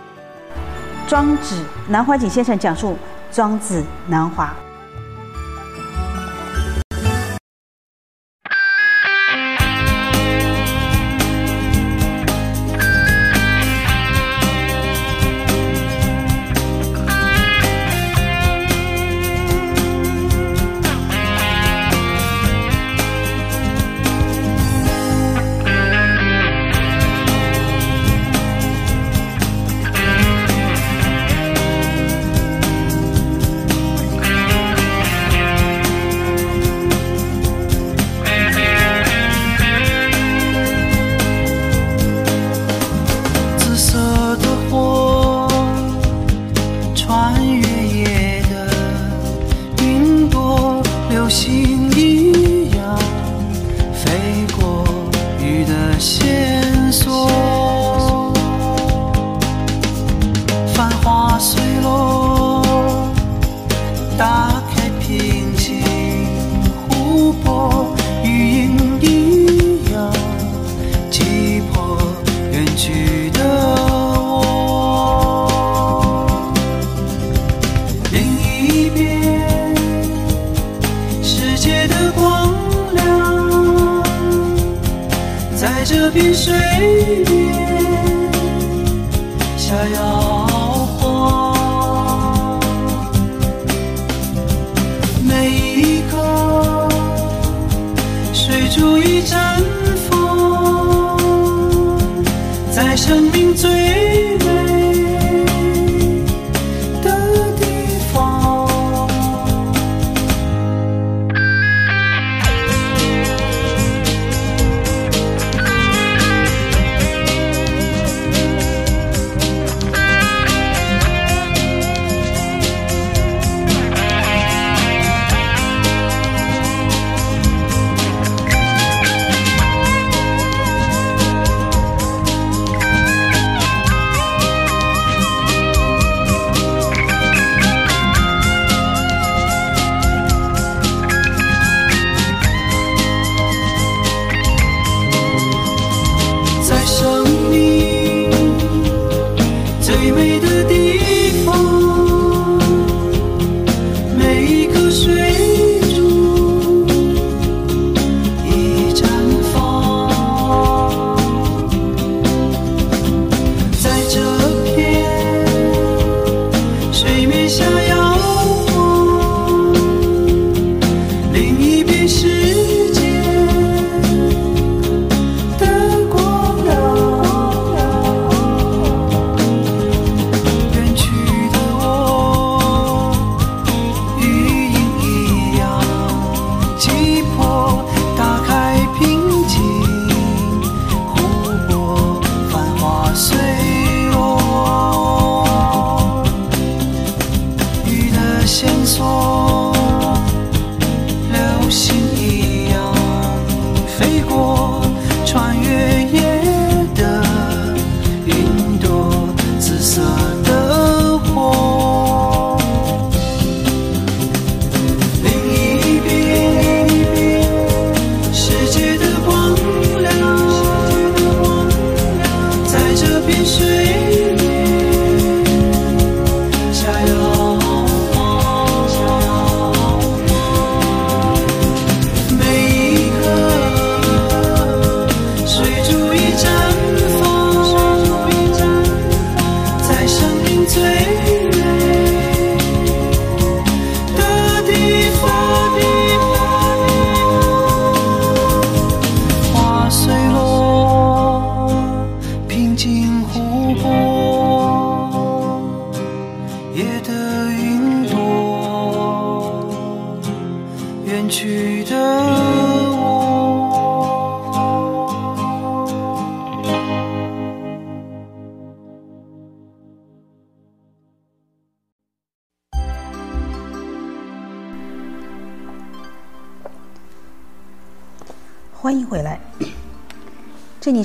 [1.06, 2.96] 庄子南怀瑾先生讲述
[3.30, 4.54] 庄子南华。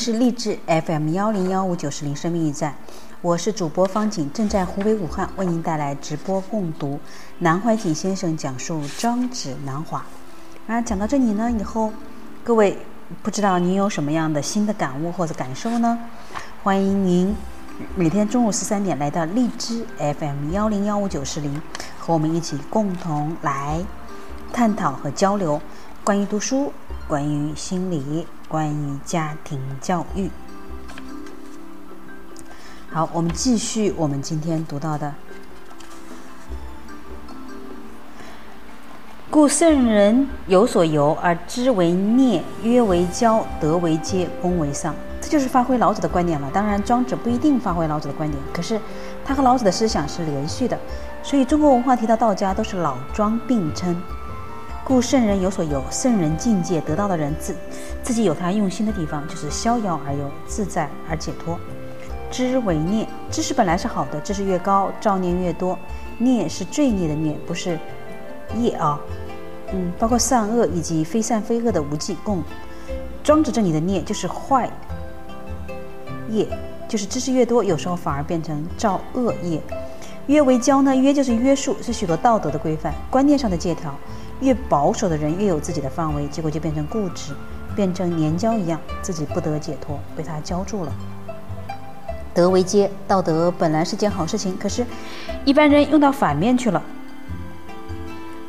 [0.01, 2.73] 是励志 FM 幺零幺五九十零生命驿站，
[3.21, 6.99] 我是主播方景，正在湖北武汉为您带来直播共读
[7.37, 10.03] 南怀瑾先生讲述《庄子南华》。
[10.73, 11.93] 啊，讲到这里呢，以后
[12.43, 12.79] 各位
[13.21, 15.99] 不知道您有什么样的新的感悟或者感受呢？
[16.63, 17.35] 欢迎您
[17.95, 21.61] 每天中午十三点来到荔枝 FM 幺零幺五九四零，
[21.99, 23.79] 和我们一起共同来
[24.51, 25.61] 探讨和交流
[26.03, 26.73] 关于读书、
[27.07, 30.29] 关于心理、关于家庭教育。
[32.91, 35.13] 好，我们继续我们今天读到的。
[39.29, 44.93] 故圣人有所由而知为孽，曰为交，德为接，功为上。
[45.21, 46.51] 这就是发挥老子的观点了。
[46.53, 48.77] 当然，庄子不一定发挥老子的观点，可是
[49.23, 50.77] 他和老子的思想是连续的。
[51.23, 53.95] 所以，中国文化提到道家都是老庄并称。
[54.83, 57.55] 故圣人有所由，圣人境界得到的人自
[58.03, 61.57] 自己有他用心的地方，就是逍遥而游，自在而解脱。
[62.31, 65.77] 知为念，知识本来是好的，知识越高，造孽越多。
[66.17, 67.77] 孽是罪孽的孽，不是
[68.57, 68.99] 业啊。
[69.73, 72.43] 嗯，包括善恶以及非善非恶的无记共。
[73.23, 74.69] 庄子这里的孽就是坏
[76.29, 76.47] 业，
[76.87, 79.61] 就是知识越多，有时候反而变成造恶业。
[80.27, 80.95] 约为教呢？
[80.95, 83.93] 约就是约束，是许多道德的规范、观念上的借条。
[84.41, 87.33] 越保守的人越有自己的范围，结果就变成固执，
[87.75, 90.91] 变成粘胶一样，自己不得解脱，被他胶住了。
[92.33, 94.85] 德为接，道德本来是件好事情，可是，
[95.45, 96.81] 一般人用到反面去了。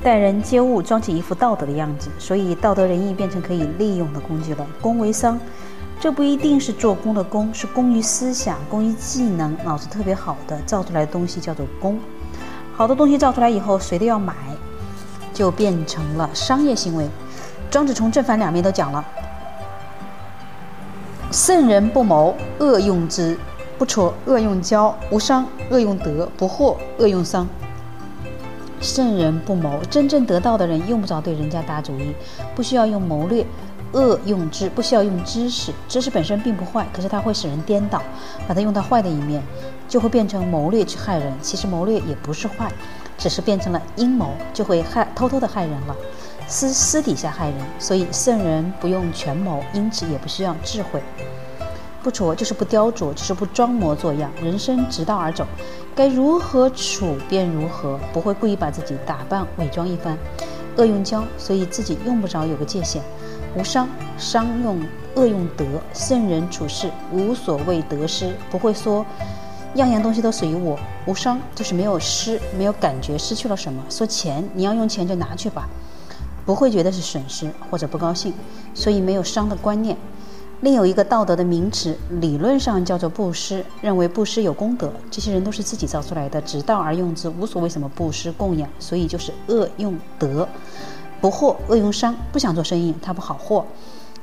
[0.02, 4.66] 待人接物装起一副道德的样子，所以道德仁义变成可以利用的工具了。
[4.80, 5.38] 功为商，
[6.00, 12.00] 这不一定是做工的功，是功于思想、功于技能，脑子特别好的造出来的东西叫做功。
[12.74, 14.34] 好多东西造出来以后，谁都要买，
[15.32, 17.08] 就变成了商业行为。
[17.70, 19.04] 庄子从正反两面都讲了：
[21.30, 23.34] 圣人不谋，恶用之；
[23.78, 27.48] 不辍，恶用交；无伤，恶用德；不惑，恶用丧。
[28.80, 32.14] 圣人不谋，真正得道的人用不着对人家打主意，
[32.54, 33.44] 不需要用谋略；
[33.92, 35.72] 恶用之，不需要用知识。
[35.88, 38.02] 知识本身并不坏，可是它会使人颠倒，
[38.46, 39.40] 把它用到坏的一面，
[39.88, 41.32] 就会变成谋略去害人。
[41.40, 42.70] 其实谋略也不是坏，
[43.22, 45.94] 只是变成了阴谋，就会害偷偷的害人了，
[46.48, 47.56] 私私底下害人。
[47.78, 51.00] 所以圣人不用权谋，因此也不需要智慧。
[52.02, 55.46] 不拙就是不雕琢，就是不装模作样，人生直道而走，
[55.94, 60.18] 该如何处便如何，不会故意把自己打扮伪装一番。
[60.76, 63.00] 恶用交，所以自己用不着有个界限。
[63.54, 65.64] 无伤，伤用恶用德，
[65.94, 69.06] 圣人处事无所谓得失，不会说
[69.74, 70.78] 样样东西都属于我。
[71.06, 73.82] 无伤就是没有失，没有感觉失去了什么。
[73.88, 75.68] 说钱，你要用钱就拿去吧，
[76.44, 78.32] 不会觉得是损失或者不高兴，
[78.74, 79.96] 所以没有伤的观念。
[80.60, 84.92] 另有一个道德的名词，理论上叫做布施，认为布施有功德。
[85.10, 90.48] 这些人都是自己造出来的，只道而用之，无所谓什么布施供养，所以就是恶用德，
[91.20, 93.66] 不惑恶用商，不想做生意，他不好货。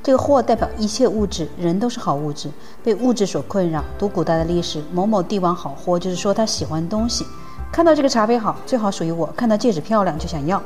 [0.02, 2.50] 这个货代表一切物质，人都是好物质，
[2.82, 3.84] 被物质所困扰。
[3.98, 7.26] 读古代的历史，某某帝王好货，就是说他喜欢东西，
[7.70, 10.62] 看到这个茶杯好，最好属于我；看到戒指漂亮就想要，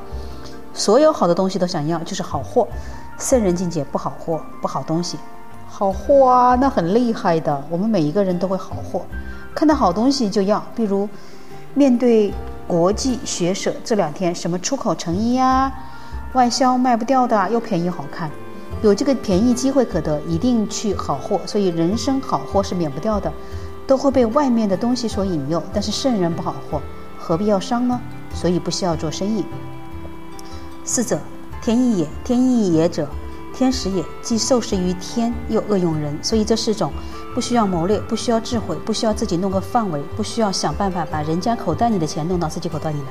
[0.72, 2.68] 所有好的东西都想要，就是好货。
[3.18, 5.18] 圣人境界不好货，不好东西。
[5.68, 7.60] 好货啊，那很厉害的。
[7.68, 9.02] 我们每一个人都会好货，
[9.52, 10.62] 看到好东西就要。
[10.76, 11.08] 比如，
[11.74, 12.32] 面对
[12.68, 15.72] 国际学社这两天什么出口成衣呀，
[16.34, 18.30] 外销卖不掉的又便宜又好看，
[18.84, 21.40] 有这个便宜机会可得，一定去好货。
[21.46, 23.32] 所以人生好货是免不掉的，
[23.86, 25.62] 都会被外面的东西所引诱。
[25.72, 26.82] 但是圣人不好货，
[27.18, 27.98] 何必要伤呢？
[28.34, 29.42] 所以不需要做生意。
[30.84, 31.18] 四者，
[31.62, 33.08] 天意也，天意也者。
[33.54, 36.92] 天时也，既受事于天，又恶用人，所以这是种
[37.34, 43.06] 不需要谋略、不需要智慧、不需要自己弄个范围、不需要想办法把人家口袋里的钱弄到自己口袋里来。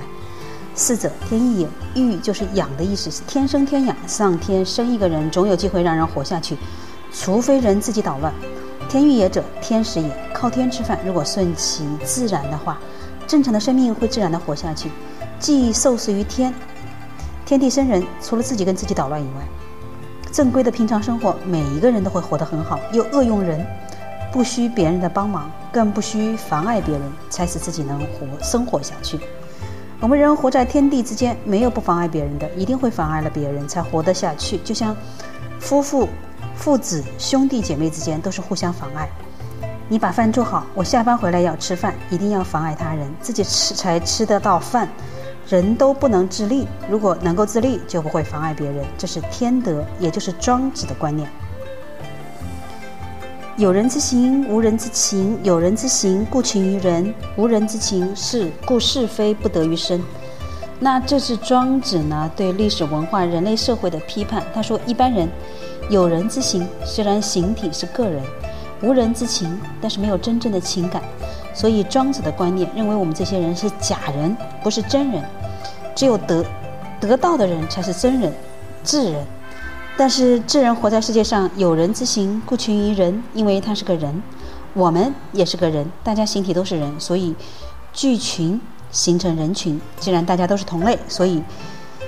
[0.75, 3.95] 四者，天意也，育就是养的意思，是天生天养。
[4.07, 6.57] 上天生一个人，总有机会让人活下去，
[7.11, 8.33] 除非人自己捣乱。
[8.89, 10.99] 天育也者，天时也，靠天吃饭。
[11.05, 12.79] 如果顺其自然的话，
[13.27, 14.89] 正常的生命会自然的活下去。
[15.39, 16.53] 既受事于天，
[17.45, 19.45] 天地生人，除了自己跟自己捣乱以外。
[20.31, 23.63] 正规的平常生活，每一个人都会活得很好，又恶用人，
[24.31, 29.19] 不需别人的帮忙，更不需妨碍别人，才使自己能活生活下去。
[30.03, 34.57] 我们人活在天地之间，没有不妨碍别人的，一定会妨碍了别人才活得下去。
[34.57, 34.93] 就像
[35.61, 36.09] 夫妇、
[36.57, 39.07] 父子、兄弟姐妹之间都是互相妨碍。
[39.87, 44.89] 你把饭做好，我下班回来要吃饭，一定要妨碍他人，自己吃才吃得到饭。
[45.47, 51.29] 人都不能自立，如果能够自立，就不会妨碍别人，这是天德，也就是庄子的观念。
[53.55, 60.03] 有人之行，无人之情；有人之行，故情于人；无人之情，是故是非不得于身。
[60.79, 64.43] 那这是庄子呢对历史文化、人类社会的批判。
[64.55, 65.29] 他说，一般人
[65.87, 68.23] 有人之行，虽然形体是个人；
[68.81, 71.03] 无人之情，但是没有真正的情感。
[71.53, 75.23] 所以庄子的观念认为，我们这些人是假人，不是真人。
[75.93, 76.43] 只有得
[76.99, 78.33] 得道的人才是真人、
[78.83, 79.23] 智人。
[79.95, 84.21] 但是智人活在世界上，有人之行，故群于人，因为他是个人。
[84.73, 87.35] 我们也是个人，大家形体都是人，所以
[87.93, 88.59] 聚群
[88.91, 89.79] 形成人群。
[89.99, 91.43] 既然大家都是同类，所以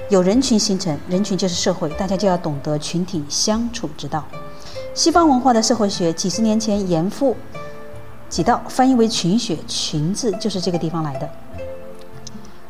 [0.10, 4.26] 有人群形成，人群就是社会，大家就要懂得群体相处之道。
[4.96, 7.36] 西方文化的社会学，几十年前严复。
[8.28, 11.30] 几道翻译为群学，群字就是这个地方来的。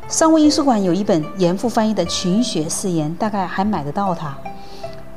[0.08, 4.36] 商务印书馆有一本严复翻译的《群学四言》，大概还买得到它。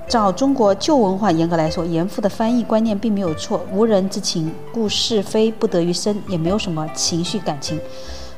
[0.09, 3.63] 照中国旧文化严格来说，严复的翻译观念并没有错。
[3.71, 7.79] 无人之情，故是非不得于身，也没有什么情绪感情，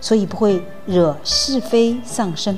[0.01, 2.57] 所以不会惹是非上身。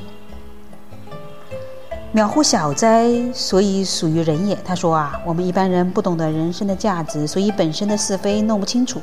[2.12, 4.58] 渺乎小哉，所以属于人也。
[4.66, 9.00] 他说啊，我们一般人不懂得人生的价值，所以本身的是非弄不清楚。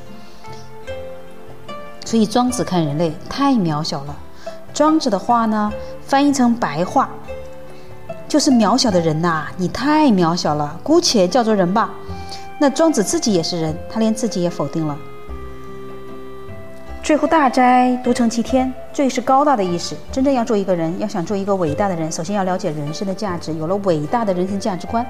[2.04, 4.16] 所以庄子看人类太渺小了。
[4.74, 7.10] 庄子的话呢，翻译成白话，
[8.30, 11.90] 就是渺小的人呐，你太渺小了，姑且叫做人吧。
[12.60, 14.96] 那庄子自己也是人，他连自己也否定了。
[17.02, 18.72] 最后大哉，独成其天。
[18.92, 19.96] 最是高大的意思。
[20.12, 25.04] 真正要做一个人，要想做一个伟大的人，首先要了解人生的价值，有了伟大的人生价值观，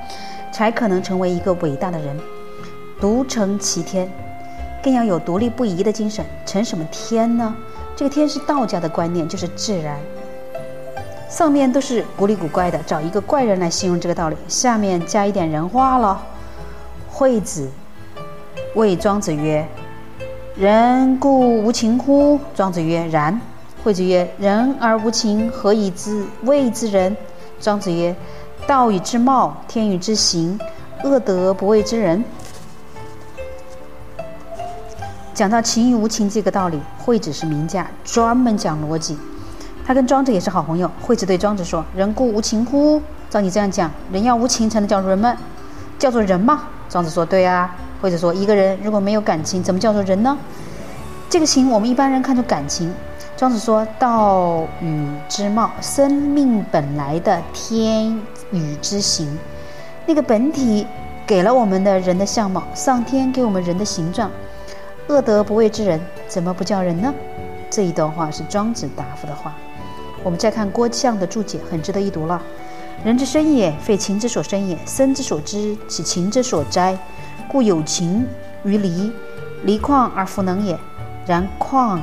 [0.50, 2.18] 才可能成为一个伟大的人。
[2.98, 4.10] 独成其天。
[4.82, 7.54] 更要有独立不移的精神，成什么天呢？
[7.94, 9.98] 这个天是道家的观念，就是自然。
[11.30, 14.36] 上面都是古里古怪的，找一个怪人来形容这个道理。
[14.48, 16.20] 下面加一点人话了。
[17.08, 17.70] 惠子
[18.74, 19.66] 谓庄子曰
[20.56, 23.40] ：“人故无情乎？”庄子曰：“然。”
[23.84, 27.16] 惠子曰：“人而无情，何以知谓之人？”
[27.60, 28.14] 庄子曰
[28.66, 30.58] ：“道与之貌，天与之行，
[31.04, 32.22] 恶德不谓之人。”
[35.32, 39.16] 讲到情与无情这个道理，惠子是名家，专门讲逻辑。
[39.90, 40.88] 他跟庄子也是好朋友。
[41.02, 43.02] 惠子对庄子说：“人固无情乎？
[43.28, 45.36] 照你这样讲，人要无情才能叫做人们？
[45.98, 50.38] 叫做人吗？”庄子说：“对啊。”惠子说：“一个人如果没有感情，怎么叫做人呢？
[51.28, 52.94] 这个情，我们一般人看作感情。”
[53.36, 58.16] 庄子说：“道与之貌，生命本来的天
[58.52, 59.36] 与之行，
[60.06, 60.86] 那个本体
[61.26, 64.30] 给了我们的人的相貌，上天给我们人的形状。”
[65.10, 67.12] 恶德不畏之人，怎么不叫人呢？
[67.68, 69.52] 这一段话是庄子答复的话。
[70.22, 72.42] 我们再看郭象的注解，很值得一读了。
[73.04, 76.98] 人之生也，非情之所生也；生之所知，其情之所哉？
[77.48, 78.26] 故有情
[78.64, 79.10] 于离，
[79.64, 80.78] 离旷而弗能也。
[81.26, 81.98] 然旷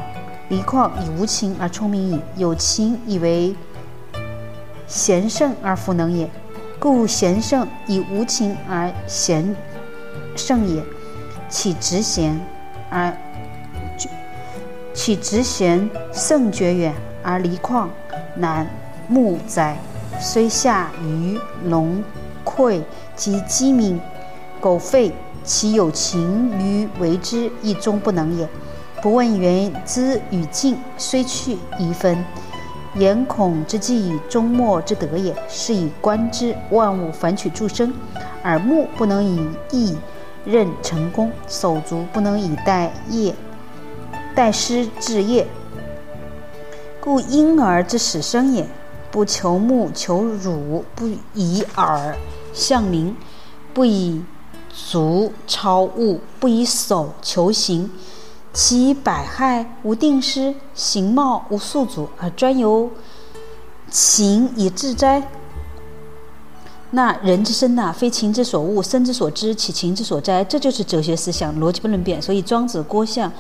[0.50, 3.56] 离旷以无情而聪明矣，有情以为
[4.88, 6.30] 贤圣而弗能也。
[6.80, 9.56] 故贤圣以无情而贤
[10.36, 10.82] 圣也，
[11.50, 12.40] 岂直贤？
[12.90, 13.16] 而
[14.94, 17.88] 其直贤圣绝远，而离旷
[18.38, 18.68] 难
[19.08, 19.78] 木哉？
[20.20, 22.04] 虽下鱼龙
[22.44, 22.82] 馈
[23.16, 24.00] 及鸡鸣
[24.60, 25.12] 狗吠，
[25.44, 28.48] 其有情于为之，亦终不能也。
[29.02, 32.24] 不问缘资与尽，虽去宜分。
[32.96, 35.36] 言孔之计，终末之德也。
[35.48, 37.94] 是以观之，万物反取诸生，
[38.44, 39.96] 耳目不能以意
[40.46, 43.36] 任成功，手足不能以待业
[44.34, 45.46] 待师治业。
[47.08, 48.68] 故婴儿之始生也，
[49.10, 52.18] 不求目求乳，不以耳
[52.54, 53.16] 向名，
[53.74, 54.22] 不以
[54.74, 57.90] 足超物，不以手求形。
[58.52, 62.92] 其百害无定失，形貌无宿主，而专由
[63.90, 65.30] 情以致哉？
[66.92, 70.44] 那人之生呐，非情之所恶，生之所知，其情之所哉？
[70.44, 72.22] 这就是哲学思想，逻辑不能变。
[72.22, 73.32] 所以庄子、郭象、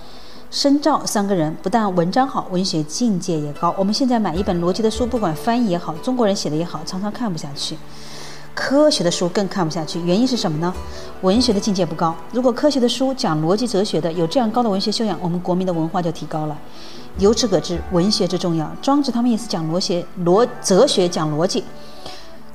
[0.49, 3.75] 申兆三个人不但文章好，文学境界也高。
[3.77, 7.77] 我们现在买一本逻辑的书，不管翻译也好，中国人写的也好，常常看不下去。
[8.55, 10.73] 科学的书更看不下去，原因是什么呢？
[11.21, 12.15] 文学的境界不高。
[12.31, 16.57] 如果科学的书讲逻辑哲学的有这样高的文学修养，我们国民的文化就提高了。
[17.19, 18.71] 由此可知，文学之重要。
[18.81, 21.63] 庄子他们也是讲逻辑、逻哲学讲逻辑，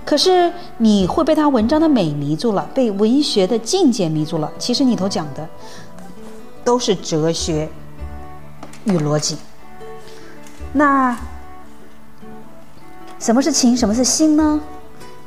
[0.04, 4.50] 可是你会被他文章的美迷住了，被文学的境界迷住了。
[4.58, 5.46] 其实里头讲的
[6.64, 7.68] 都是哲学
[8.84, 9.36] 与逻辑。
[10.72, 11.16] 那
[13.18, 13.76] 什么是情？
[13.76, 14.60] 什么是心呢？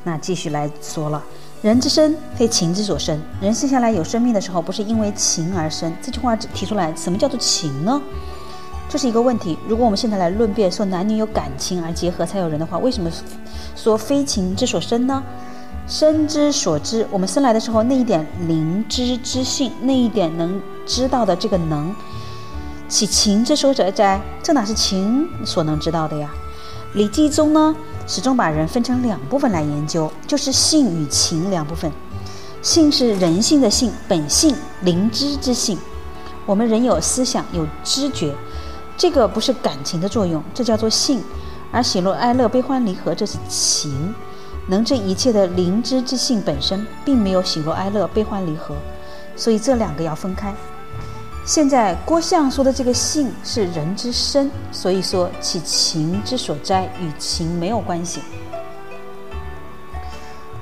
[0.03, 1.23] 那继续来说了，
[1.61, 3.19] 人之生非情之所生。
[3.41, 5.91] 人生下来有生命的时候，不是因为情而生。
[6.01, 8.01] 这句话提出来，什么叫做情呢？
[8.87, 9.57] 这是一个问题。
[9.67, 13.09] 如果我们现在来论辩，说男女有感情而结合才有人的话，为什么
[13.75, 15.23] 说非情之所生呢？
[15.87, 21.95] 生之所知，我们生来的时候那一点灵知之性，那一点能知道的这个能，
[22.87, 24.21] 其情之所者哉？
[24.43, 26.29] 这哪是情所能知道的呀？
[26.97, 27.75] 《礼记》中呢？
[28.07, 31.91] 始终把人分成两部分来研究，就是性与情两部分。
[32.61, 35.77] 性是人性的性，本性灵知之性。
[36.45, 38.35] 我们人有思想，有知觉，
[38.95, 41.23] 这个不是感情的作用，这叫做性。
[41.71, 44.13] 而喜怒哀乐、悲欢离合，这是情。
[44.67, 48.75] 能这一切的灵知之性本身，并没有喜怒哀乐、悲欢离合，
[49.35, 50.53] 所以这两个要分开。
[51.45, 58.19] 现在郭象说的这个性是人之身，所以说其情之所在与情没有关系，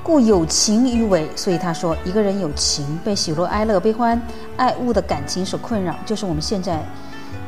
[0.02, 1.26] 故有情于为。
[1.34, 4.20] 所以他说一个人有情，被喜怒哀乐、悲欢、
[4.58, 6.78] 爱恶的感情所困扰，就是我们现在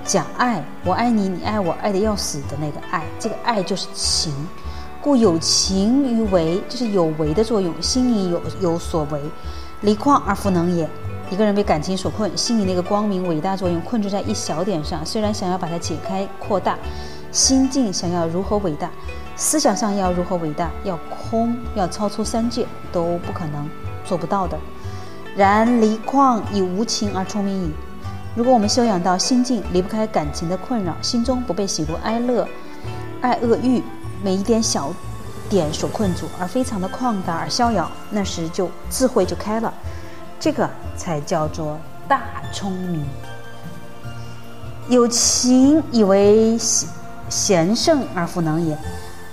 [0.02, 4.32] 讲爱，我爱你，你爱我，爱的要死的那个爱，这个爱就是情。
[5.02, 9.20] 故有情于为，这是有为的作用，心里有有所为，
[9.82, 10.88] 离旷而弗能也。
[11.28, 16.78] 一个人被感情所困，心里那个光明伟大作用困住在一小点上，虽然想要把它解开扩大，
[17.32, 18.90] 心境想要如何伟大，
[19.34, 23.68] 思想上要如何伟大，要空，要超出三界都不可能
[24.04, 24.56] 做不到的。
[25.36, 27.72] 然离旷以无情而出名矣。
[28.36, 32.46] 如果我们修养到心境离不开感情的困扰，心中不被喜怒哀乐、
[33.20, 33.82] 爱恶欲
[34.22, 34.92] 每一点小
[35.50, 39.74] 点所困住，而非常的旷达而逍遥，那时就智慧就开了。
[40.46, 41.76] 这个才叫做
[42.06, 42.22] 大
[42.52, 43.04] 聪明。
[44.88, 46.88] 有情以为贤
[47.28, 48.78] 贤圣而弗能也，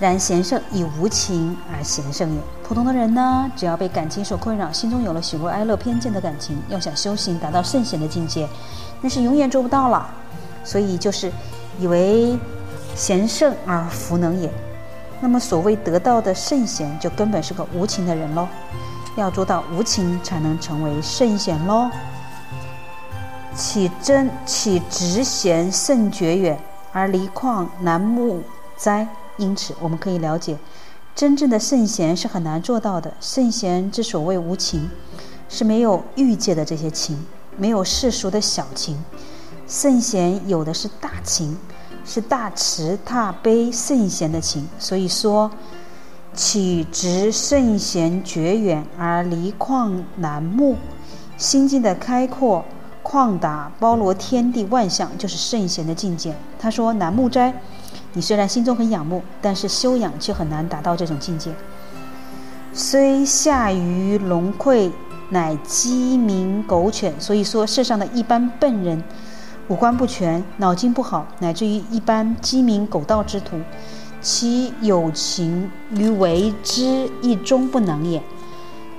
[0.00, 2.40] 然贤圣以无情而贤圣也。
[2.64, 8.48] 普通的人呢，只要被感情所困扰，心中有了喜怒哀乐偏见的感情，要想修行达到圣贤的境界，
[9.00, 10.04] 那是永远做不到了。
[10.64, 11.30] 所以就是
[11.78, 12.36] 以为
[12.96, 14.50] 贤圣而弗能也。
[15.20, 18.48] 那么所谓得到的圣贤，就根本是个无情的人喽。
[19.16, 21.88] 要做到无情，才能成为圣贤喽。
[23.54, 26.58] 岂真岂直贤甚绝远，
[26.92, 28.42] 而离旷难慕
[28.76, 29.06] 哉？
[29.36, 30.58] 因此，我们可以了解，
[31.14, 33.14] 真正的圣贤是很难做到的。
[33.20, 34.90] 圣贤之所谓无情，
[35.48, 37.24] 是没有欲界的这些情，
[37.56, 39.00] 没有世俗的小情。
[39.68, 41.56] 圣贤有的是大情，
[42.04, 44.68] 是大慈大悲圣贤的情。
[44.78, 45.48] 所以说。
[46.34, 50.76] 岂直圣贤绝远而离旷难慕，
[51.36, 52.64] 心境的开阔、
[53.04, 56.34] 旷达、包罗天地万象，就是圣贤的境界。
[56.58, 57.54] 他说：“难慕哉！
[58.14, 61.52] 你虽然心中很仰慕，但是修养却很难达到这种境界。
[62.72, 64.90] 虽下于龙溃，
[65.30, 67.14] 乃鸡鸣狗犬。
[67.20, 69.02] 所以说，世上的一般笨人，
[69.68, 73.56] 五官不全，脑筋不好，乃至于一般鸡鸣狗盗之徒。”
[74.24, 78.22] 其有情于为之，一终不能也。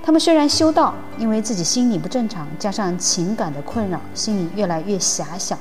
[0.04, 5.58] 他们虽然修道，因为自己心理不正常，加上情感的困扰，心里越来越狭小。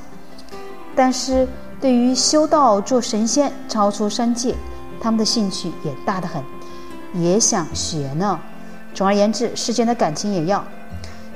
[0.94, 1.48] 但是
[1.80, 4.54] 对于修道做神仙、超出三界，
[5.00, 6.44] 他们的兴趣也大得很，
[7.14, 8.38] 也想学呢。
[8.92, 10.62] 总而言之，世间的感情也要，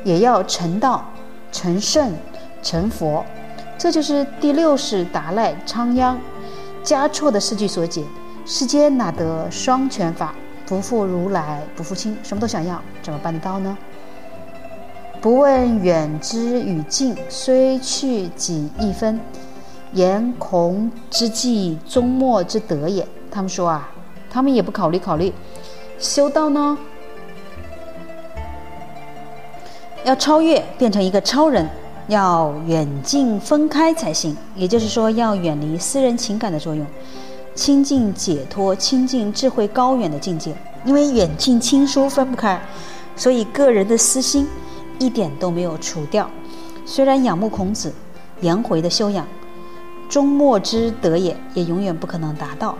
[0.04, 1.10] 也要成道、
[1.50, 2.12] 成圣、
[2.62, 3.24] 成佛。
[3.78, 6.18] 这就是第六世达赖仓央
[6.88, 8.02] 加措的诗句所解：
[8.46, 10.34] 世间哪得双全法？
[10.64, 13.76] 不负如来不负卿，什么都想要，怎么办得到呢？
[15.20, 19.20] 不问远之与近，虽去几一分，
[19.92, 23.06] 言恐之计，终末之德也。
[23.30, 23.90] 他们说啊，
[24.30, 25.30] 他们也不考虑考虑，
[25.98, 26.78] 修道呢，
[30.04, 31.68] 要超越，变成一个超人。
[32.08, 36.84] 要远近分开才行，也就是说，要远离私人情感的作用，
[37.54, 40.54] 亲近解脱、亲近智慧高远的境界。
[40.84, 42.58] 因为远近亲疏分不开，
[43.14, 44.48] 所以个人的私心
[44.98, 46.30] 一点都没有除掉。
[46.86, 47.92] 虽然仰慕孔子
[48.40, 49.26] 颜回的修养，
[50.08, 52.78] 终末之德也，也永远不可能达到。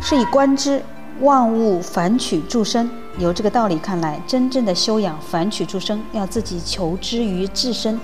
[0.00, 0.80] 是以观之，
[1.20, 2.88] 万物反取诸生。
[3.18, 8.00] 由这个道理看来，真正的修养反取诸生，要自己求之于自身，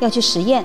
[0.00, 0.64] 要去实验。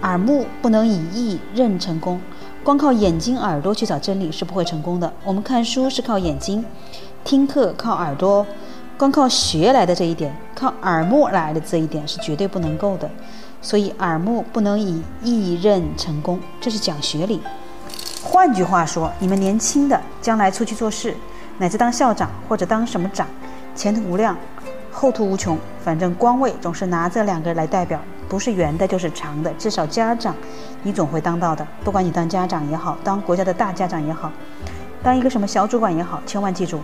[0.00, 2.18] 耳目不能以意认成功，
[2.62, 5.12] 光靠眼睛耳朵去找真理是不会成功的。
[5.24, 6.64] 我们看书是靠眼睛，
[7.22, 8.46] 听课靠耳朵，
[8.96, 13.10] 光靠学来的这一点，靠耳目来的这一点是绝对不能够的。
[13.60, 17.42] 所以耳目不能以意认成功，这是讲学理。
[18.22, 21.14] 换句话说，你们年轻的将来出去做事。
[21.58, 23.26] 乃至当校长或者当什么长，
[23.74, 24.36] 前途无量，
[24.90, 25.58] 后途无穷。
[25.84, 29.52] 反正官位总是拿这两个来代表，不是圆的，就是长的。
[29.54, 30.34] 至少家长，
[30.82, 31.66] 你总会当到的。
[31.84, 34.32] 不管你当家长也好，当国家的大家长也好，
[35.02, 36.80] 当一个什么小主管也好，千万记住，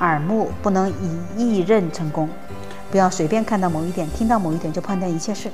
[0.00, 2.28] 耳目不能以一任成功，
[2.90, 5.50] 不要随便看到某一点，听到某一点就判断一切事，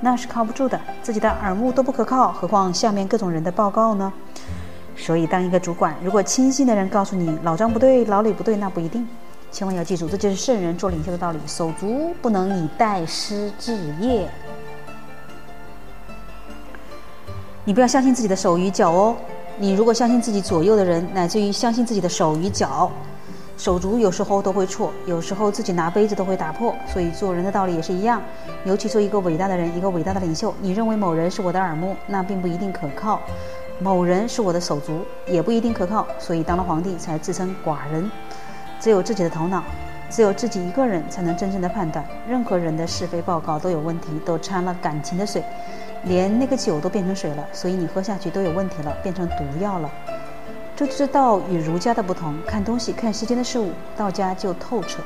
[0.00, 0.80] 那是靠不住的。
[1.02, 4.12] 自己的耳目都不可靠，何况下面各种人的报告呢？
[4.96, 9.08] 所以，当一个主管，如果亲信的人告诉你老张不对，老李不对，那不一定。
[9.50, 14.28] 千万要记住，这就是圣人做领袖的道理：手足不能以代师治业。
[17.64, 19.16] 你不要相信自己的手与脚哦。
[19.58, 22.90] 你如果相信自己左右的人，乃至于相信自己的手与脚，
[23.56, 26.74] 手足有时候都会错，有时候自己拿杯子都会打破。
[26.86, 28.22] 所以做人的道理也是一样。
[28.64, 33.20] 尤其做一个伟大的人，一个伟大的领袖，你认为某人是我的耳目，那并不一定可靠。
[33.82, 38.10] 某人是我的手足，也不一定可靠，所以当了皇帝才自称寡人。
[38.78, 39.62] 只有自己的头脑，
[40.10, 42.04] 只有自己一个人才能真正的判断。
[42.28, 45.42] 任何人的是非报告都有问题，都掺了感情的水，
[46.04, 49.90] 连那个酒都变成水了，所以你喝下去都有问题了，变成毒药了。
[50.76, 55.02] 这就是道与儒家的不同，看东西、看世间的事物，道家就透彻。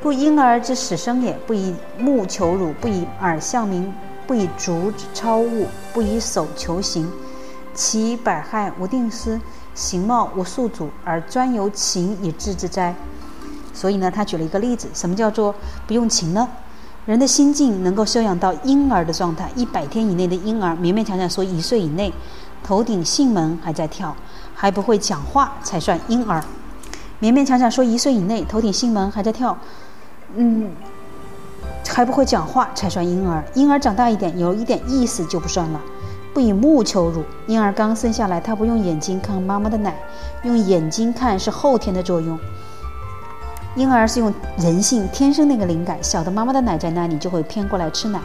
[0.00, 3.92] 不婴儿之始生也，不以目求辱，不以耳向名，
[4.26, 7.10] 不以足超物，不以手求行。
[7.74, 9.40] 其百害无定思，
[9.74, 12.94] 形貌无宿主，而专由情以治之哉？
[13.72, 15.54] 所以呢，他举了一个例子，什么叫做
[15.86, 16.48] 不用情呢？
[17.06, 22.12] 人的心境能够修养到婴儿的状态，一百天以内的婴儿，勉勉强强说一岁以内，
[22.62, 24.16] 头顶囟门还在跳，
[24.54, 26.42] 还不会讲话才算婴儿。
[27.20, 29.58] 勉勉强强说一岁以内，头顶囟门还在跳，
[30.36, 30.70] 嗯，
[31.86, 33.44] 还不会讲话才算婴儿。
[33.54, 35.80] 婴儿长大一点，有一点意思就不算了。
[36.34, 39.96] 不以目求乳，婴儿刚生下来，他不用眼睛看妈妈的奶，
[40.42, 42.36] 用眼睛看是后天的作用。
[43.76, 48.20] 婴儿是用人性天生那个灵感，晓得妈妈的奶在那里，就会偏过来吃奶，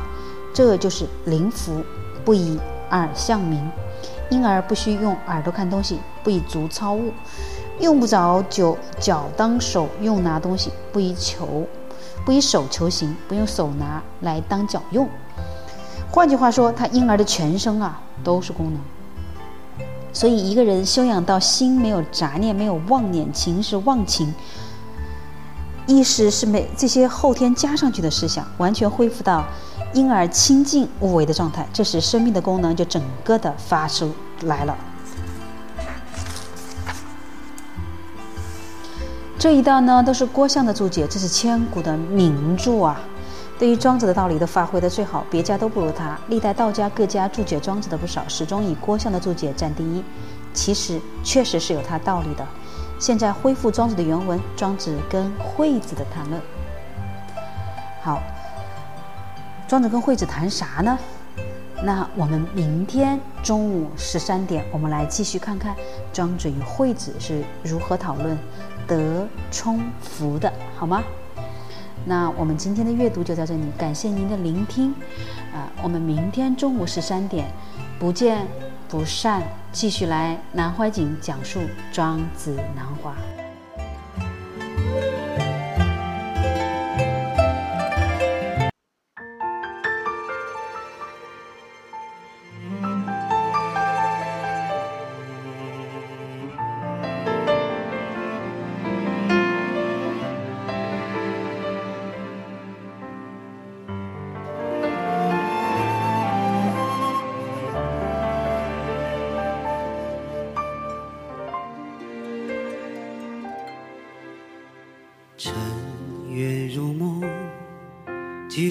[0.54, 1.84] 这就是灵福。
[2.26, 2.60] 不以
[2.92, 3.72] 耳相名，
[4.30, 7.12] 婴儿不需用耳朵看东西，不以足操物，
[7.80, 11.66] 用不着脚脚当手用拿东西，不以求，
[12.26, 15.08] 不以手求行，不用手拿来当脚用。
[16.12, 18.82] 换句话说，他婴儿的全身啊都是功能。
[20.12, 24.34] 所以一个人修养到心没有杂念、没有妄念，情是忘情，
[25.86, 29.46] 意识是没这些后天加上去的思想，完全恢复到
[29.94, 34.76] 婴儿清净无为的状态，这时生命的功能就整个的发出来了。
[39.38, 43.00] 这一段呢都是郭象的注解，这是千古的名著啊。
[43.60, 46.18] 对于庄子的道理都发挥的最好，别家都不如他。
[46.30, 50.02] 历代道家各家注解庄子的不少，始终以郭象的注解占第一。
[50.54, 52.48] 其实确实是有他道理的。
[52.98, 56.42] 现在恢复庄子的原文，庄子跟惠子的谈论。
[58.02, 58.24] 好，
[59.68, 60.98] 庄子跟惠子谈啥呢？
[61.84, 65.76] 那我们明天中午十三点，我们来继续看看
[66.14, 68.38] 庄子与惠子是如何讨论
[68.88, 71.04] 德充福的，好吗？
[72.06, 74.92] 那我们今天的阅读就到这里，感谢您的聆听，
[75.54, 77.48] 啊，我们明天中午十三点，
[78.00, 78.48] 不见
[78.88, 81.60] 不散，继续来南怀瑾讲述
[81.92, 83.16] 《庄子南华》。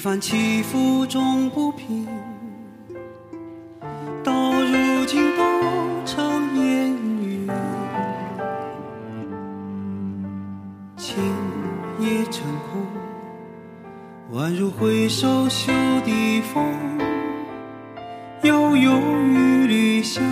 [0.09, 2.09] 番起伏终不平，
[4.25, 5.43] 到如今都
[6.07, 7.47] 成烟云。
[10.97, 11.23] 情
[12.01, 12.43] 也成
[12.73, 12.81] 空，
[14.33, 15.71] 宛如挥手袖
[16.07, 16.65] 底风，
[18.45, 18.99] 悠悠
[19.29, 20.25] 一缕香，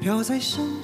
[0.00, 0.79] 飘在身。